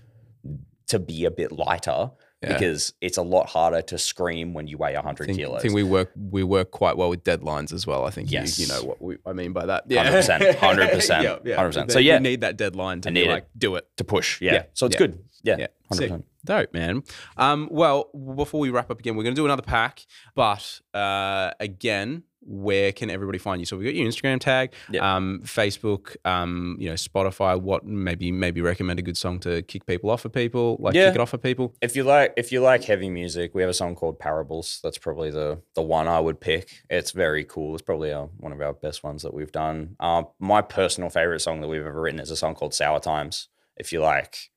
[0.88, 2.11] to be a bit lighter
[2.41, 2.53] Yeah.
[2.53, 5.57] because it's a lot harder to scream when you weigh 100 I think, kilos.
[5.57, 8.05] I think we work we work quite well with deadlines as well.
[8.05, 9.86] I think you, you know what we, I mean by that.
[9.88, 10.11] Yeah.
[10.11, 11.57] 100%, 100%, yeah, yeah.
[11.57, 11.88] 100%.
[11.88, 12.15] They- So, yeah.
[12.15, 13.31] you need that deadline to be need it.
[13.31, 13.88] like do it.
[13.97, 14.41] to push.
[14.41, 14.53] Yeah.
[14.53, 14.63] Yeah.
[14.73, 15.23] So it's good.
[15.43, 15.55] Yeah.
[15.59, 15.67] Yeah.
[15.91, 15.95] 100%.
[15.97, 16.11] Sick.
[16.43, 17.01] Dope, man.
[17.38, 20.05] Um, well, before we wrap up again, we're going to do another pack.
[20.36, 23.66] But uh, again, where can everybody find you?
[23.66, 25.16] So we've got your Instagram tag, Yeah.
[25.16, 27.60] um, Facebook, um, you know, Spotify.
[27.60, 31.08] What maybe maybe recommend a good song to kick people off for people, like Yeah.
[31.08, 31.74] kick it off for people.
[31.82, 34.80] If you like if you like heavy music, we have a song called Parables.
[34.84, 36.70] That's probably the the one I would pick.
[36.89, 37.74] It's very cool.
[37.74, 39.96] It's probably our, one of our best ones that we've done.
[40.00, 43.48] Uh, my personal favorite song that we've ever written is a song called Sour Times.
[43.78, 44.52] If you like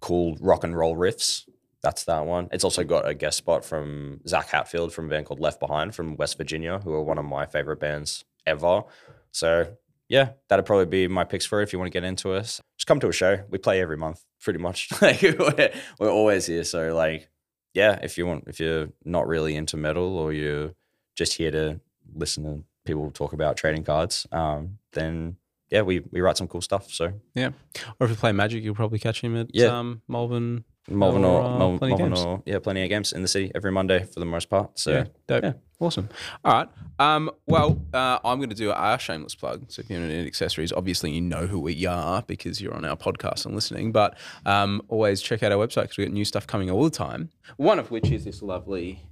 [0.00, 1.48] cool rock and roll riffs,
[1.84, 2.48] that's that one.
[2.50, 5.94] It's also got a guest spot from Zach Hatfield from a band called Left Behind
[5.94, 8.82] from West Virginia, who are one of my favorite bands ever.
[9.30, 9.76] So
[10.08, 12.60] yeah, that'd probably be my picks for it if you want to get into us.
[12.76, 13.44] Just come to a show.
[13.48, 14.88] We play every month, pretty much.
[15.02, 15.70] like we're,
[16.00, 16.64] we're always here.
[16.64, 17.28] So like,
[17.72, 20.74] yeah, if you want, if you're not really into metal or you're
[21.16, 21.80] just here to
[22.14, 25.36] listen to people talk about trading cards, um, then
[25.70, 26.90] yeah, we we write some cool stuff.
[26.90, 27.50] So yeah,
[27.98, 29.78] Or if you play Magic, you'll probably catch him at Yeah.
[29.78, 30.64] um, Malvern.
[30.88, 32.24] Melbourne Or, or, uh, Mel- plenty of Melbourne games.
[32.26, 34.78] or yeah, plenty of games in the city every Monday for the most part.
[34.78, 35.44] So yeah, dope.
[35.44, 35.52] yeah.
[35.80, 36.08] Awesome.
[36.44, 36.68] All right.
[36.98, 39.64] Um, well, uh, I'm going to do our shameless plug.
[39.68, 42.96] So if you're into accessories, obviously you know who we are because you're on our
[42.96, 43.90] podcast and listening.
[43.92, 44.16] But
[44.46, 47.30] um, always check out our website because we got new stuff coming all the time.
[47.56, 49.02] One of which is this lovely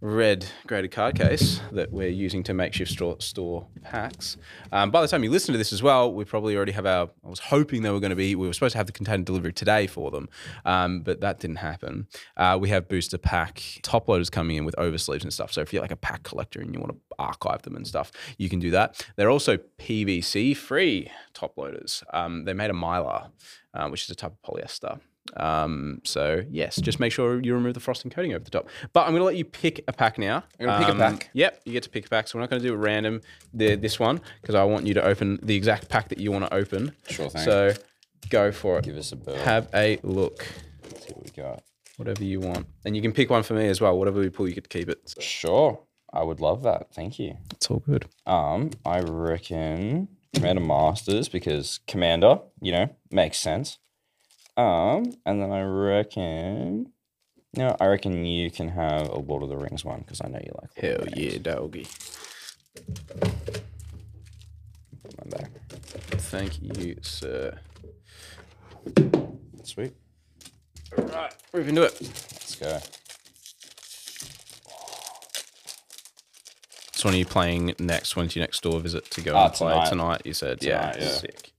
[0.00, 4.36] red graded card case that we're using to makeshift store, store packs.
[4.70, 7.10] Um, by the time you listen to this as well, we probably already have our.
[7.24, 8.34] I was hoping they were going to be.
[8.36, 10.28] We were supposed to have the container delivery today for them,
[10.64, 12.06] um, but that didn't happen.
[12.36, 15.52] Uh, we have booster pack top loaders coming in with oversleeves and stuff.
[15.52, 18.12] So if you're like a pack collector and you want to archive them and stuff,
[18.36, 19.04] you can do that.
[19.16, 22.04] They're also PVC free top loaders.
[22.12, 23.30] Um, they made a mylar,
[23.74, 25.00] uh, which is a type of polyester.
[25.36, 28.68] Um, so yes, just make sure you remove the frosting coating over the top.
[28.92, 30.42] But I'm going to let you pick a pack now.
[30.58, 31.30] You're gonna pick a Um, pack?
[31.34, 32.28] Yep, you get to pick a pack.
[32.28, 33.20] So we're not going to do it random.
[33.54, 36.44] The this one because I want you to open the exact pack that you want
[36.46, 36.92] to open.
[37.08, 37.42] Sure thing.
[37.44, 37.72] So
[38.30, 38.84] go for it.
[38.84, 39.36] give us a bell.
[39.36, 40.46] Have a look.
[40.84, 41.62] Let's see what we got.
[41.96, 43.98] Whatever you want, and you can pick one for me as well.
[43.98, 45.00] Whatever we pull, you to keep it.
[45.08, 45.80] So Sure,
[46.12, 46.94] I would love that.
[46.94, 47.36] Thank you.
[47.52, 48.06] it's all good.
[48.24, 53.78] Um, I reckon Commander Masters because Commander, you know, makes sense.
[54.58, 56.92] Um, and then I reckon,
[57.56, 60.40] no, I reckon you can have a Lord of the Rings one because I know
[60.44, 60.70] you like.
[60.76, 61.86] Hell yeah, doggy.
[65.04, 65.50] Put back.
[66.18, 67.58] Thank you, sir.
[69.62, 69.94] Sweet.
[70.98, 72.00] All right, we move into it.
[72.00, 72.78] Let's go.
[76.94, 78.16] So when are you playing next?
[78.16, 79.88] When's your next door visit to go Ah, and play tonight.
[79.90, 80.22] tonight?
[80.24, 81.10] You said, Tonight, yeah, yeah.
[81.10, 81.52] sick.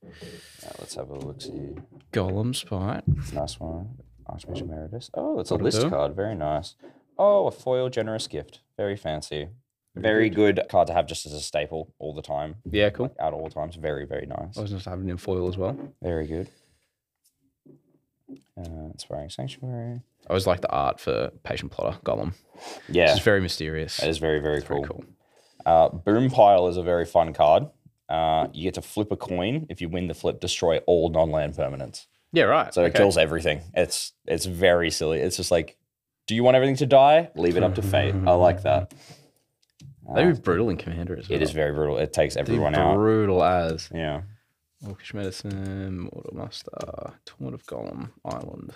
[0.79, 1.41] Let's have a look.
[1.41, 1.75] See,
[2.13, 3.03] Golem spite.
[3.33, 3.89] nice one.
[4.27, 5.09] Archbishop Emeritus.
[5.15, 5.89] Oh, it's a list do?
[5.89, 6.15] card.
[6.15, 6.75] Very nice.
[7.17, 8.59] Oh, a foil generous gift.
[8.77, 9.47] Very fancy.
[9.95, 12.55] Very good card to have just as a staple all the time.
[12.69, 13.13] Yeah, cool.
[13.19, 13.75] At all times.
[13.75, 14.57] Very, very nice.
[14.57, 15.77] I was just having it in foil as well.
[16.01, 16.47] Very good.
[18.57, 20.01] Uh, Inspiring Sanctuary.
[20.27, 22.33] I always like the art for Patient Plotter Golem.
[22.87, 23.99] Yeah, It's very mysterious.
[24.01, 24.87] it is very, very very cool.
[24.87, 25.03] cool.
[25.65, 27.67] Uh, Boom Pile is a very fun card.
[28.09, 29.67] Uh, you get to flip a coin.
[29.69, 32.07] If you win the flip, destroy all non-land permanents.
[32.31, 32.73] Yeah, right.
[32.73, 33.61] So it kills everything.
[33.75, 35.19] It's it's very silly.
[35.19, 35.77] It's just like,
[36.27, 37.29] do you want everything to die?
[37.35, 38.15] Leave it up to fate.
[38.25, 38.93] I like that.
[40.15, 41.35] They'd be brutal in Commander as well.
[41.35, 41.97] It is very brutal.
[41.99, 42.95] It takes They'd be everyone out.
[42.95, 44.21] brutal as Yeah.
[44.85, 48.73] Orcish Medicine, Mortal Master, Torment of Golem, Island.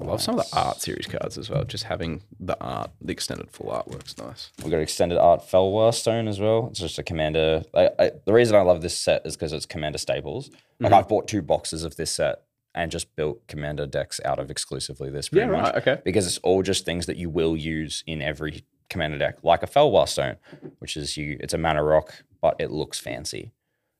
[0.00, 1.64] I love some of the art series cards as well.
[1.64, 4.52] Just having the art, the extended full artwork's nice.
[4.62, 6.68] We've got extended art Felwar Stone as well.
[6.70, 7.64] It's just a commander.
[7.74, 10.50] I, I, the reason I love this set is because it's commander staples.
[10.80, 10.94] Like Mm-hmm.
[10.94, 12.42] I've bought two boxes of this set
[12.74, 15.28] and just built commander decks out of exclusively this.
[15.28, 15.64] Pretty Yeah, much.
[15.72, 16.02] right, okay.
[16.04, 19.66] Because it's all just things that you will use in every commander deck, like a
[19.66, 20.36] Felwar Stone,
[20.78, 21.36] which is you.
[21.40, 23.52] It's a mana rock, but it looks fancy.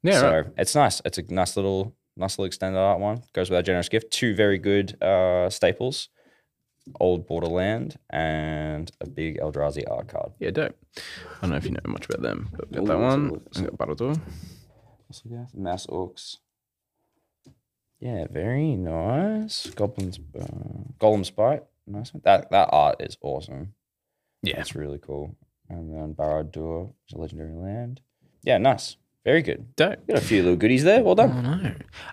[0.02, 0.46] Yeah, so right.
[0.58, 1.00] it's nice.
[1.04, 3.22] It's a nice little, nice little extended art one.
[3.32, 4.10] Goes with our generous gift.
[4.10, 6.08] Two very good uh, staples.
[7.00, 10.32] Old Borderland and a big Eldrazi art card.
[10.38, 10.76] Yeah, dope.
[10.98, 11.00] I
[11.40, 13.30] don't know if you know much about them, but we got that one.
[13.30, 13.88] look, got
[15.24, 15.54] we got?
[15.54, 16.36] Mass Orcs.
[18.00, 19.70] Yeah, very nice.
[19.70, 20.44] Goblins, uh,
[21.00, 21.62] Golem Spite.
[21.86, 22.20] Nice one.
[22.24, 23.74] That that art is awesome.
[24.42, 24.60] Yeah.
[24.60, 25.36] it's really cool.
[25.70, 28.02] And then Barad-dûr is a legendary land.
[28.42, 28.96] Yeah, nice.
[29.24, 29.74] Very good.
[29.76, 30.06] Dope.
[30.06, 31.02] Got a few little goodies there.
[31.02, 31.42] Well I done.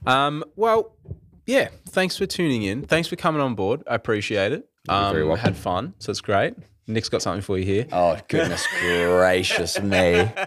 [0.05, 0.11] know.
[0.11, 0.95] Um, well,
[1.45, 2.83] yeah, thanks for tuning in.
[2.83, 3.83] Thanks for coming on board.
[3.87, 4.67] I appreciate it.
[4.87, 5.43] Um, very welcome.
[5.43, 6.53] had fun, so it's great.
[6.87, 7.87] Nick's got something for you here.
[7.91, 10.29] Oh goodness gracious me!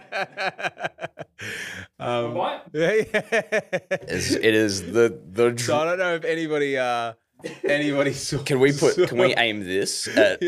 [1.99, 2.65] Um, What?
[2.73, 5.55] It's, it is the the.
[5.57, 7.13] so I don't know if anybody, uh,
[7.63, 8.39] anybody saw.
[8.43, 8.95] can we put?
[9.07, 10.41] Can we aim this at?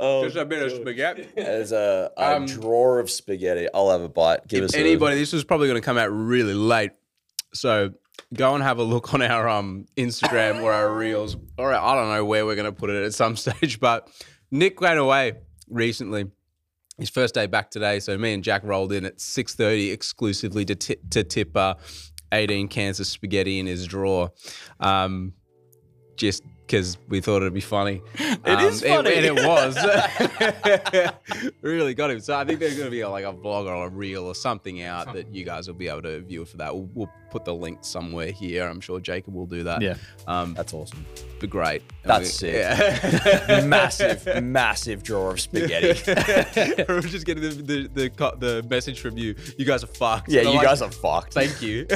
[0.00, 1.28] Oh, Just a bit of spaghetti.
[1.36, 3.68] as a, a Um, drawer of spaghetti.
[3.74, 4.46] I'll have a bite.
[4.48, 6.92] Give us If anybody, this is probably going to come out really late,
[7.54, 7.92] so
[8.34, 12.08] go and have a look on our um Instagram or our reels, or I don't
[12.10, 13.78] know where we're going to put it at some stage.
[13.80, 14.08] But
[14.50, 15.34] Nick went away
[15.68, 16.26] recently.
[16.98, 20.64] His first day back today, so me and Jack rolled in at six thirty exclusively
[20.66, 21.74] to tip, to tip uh,
[22.32, 24.30] eighteen cans of spaghetti in his drawer,
[24.78, 25.32] um,
[26.16, 28.00] just because we thought it'd be funny.
[28.44, 29.14] It is funny.
[29.14, 29.76] and it was.
[31.62, 32.18] really got him.
[32.20, 34.82] So I think there's going to be like a vlog or a reel or something
[34.82, 36.74] out that you guys will be able to view for that.
[36.74, 38.66] We'll, we'll put the link somewhere here.
[38.66, 39.80] I'm sure Jacob will do that.
[39.80, 39.94] Yeah.
[40.26, 41.04] Um, That's awesome.
[41.40, 41.82] be great.
[42.02, 42.54] That's We- sick.
[42.54, 43.64] Yeah.
[43.66, 46.02] massive, massive drawer of spaghetti.
[46.88, 49.36] We're just getting the, the, the, the message from you.
[49.56, 50.30] You guys are fucked.
[50.30, 51.34] yeah, you like, guys are fucked.
[51.34, 51.86] Thank you.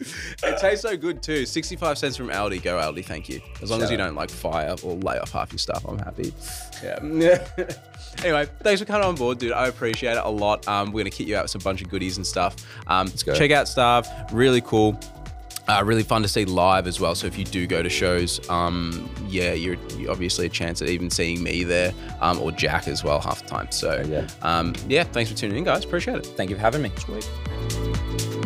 [0.00, 1.46] It tastes so good too.
[1.46, 2.62] 65 cents from Aldi.
[2.62, 3.40] Go Aldi, thank you.
[3.62, 4.06] As long as you out.
[4.06, 6.32] don't like fire or lay off half your stuff, I'm happy.
[6.82, 6.98] Yeah.
[8.24, 9.52] anyway, thanks for coming on board, dude.
[9.52, 10.66] I appreciate it a lot.
[10.68, 12.56] Um, we're gonna kit you out with some bunch of goodies and stuff.
[12.86, 13.34] Um, go.
[13.34, 14.08] check out stuff.
[14.32, 14.98] Really cool.
[15.68, 17.14] Uh, really fun to see live as well.
[17.14, 20.88] So if you do go to shows, um, yeah, you're, you're obviously a chance at
[20.88, 21.92] even seeing me there
[22.22, 23.70] um, or Jack as well half the time.
[23.70, 24.26] So yeah.
[24.40, 25.84] um, yeah, thanks for tuning in, guys.
[25.84, 26.26] Appreciate it.
[26.26, 26.90] Thank you for having me.
[26.96, 28.37] Sweet.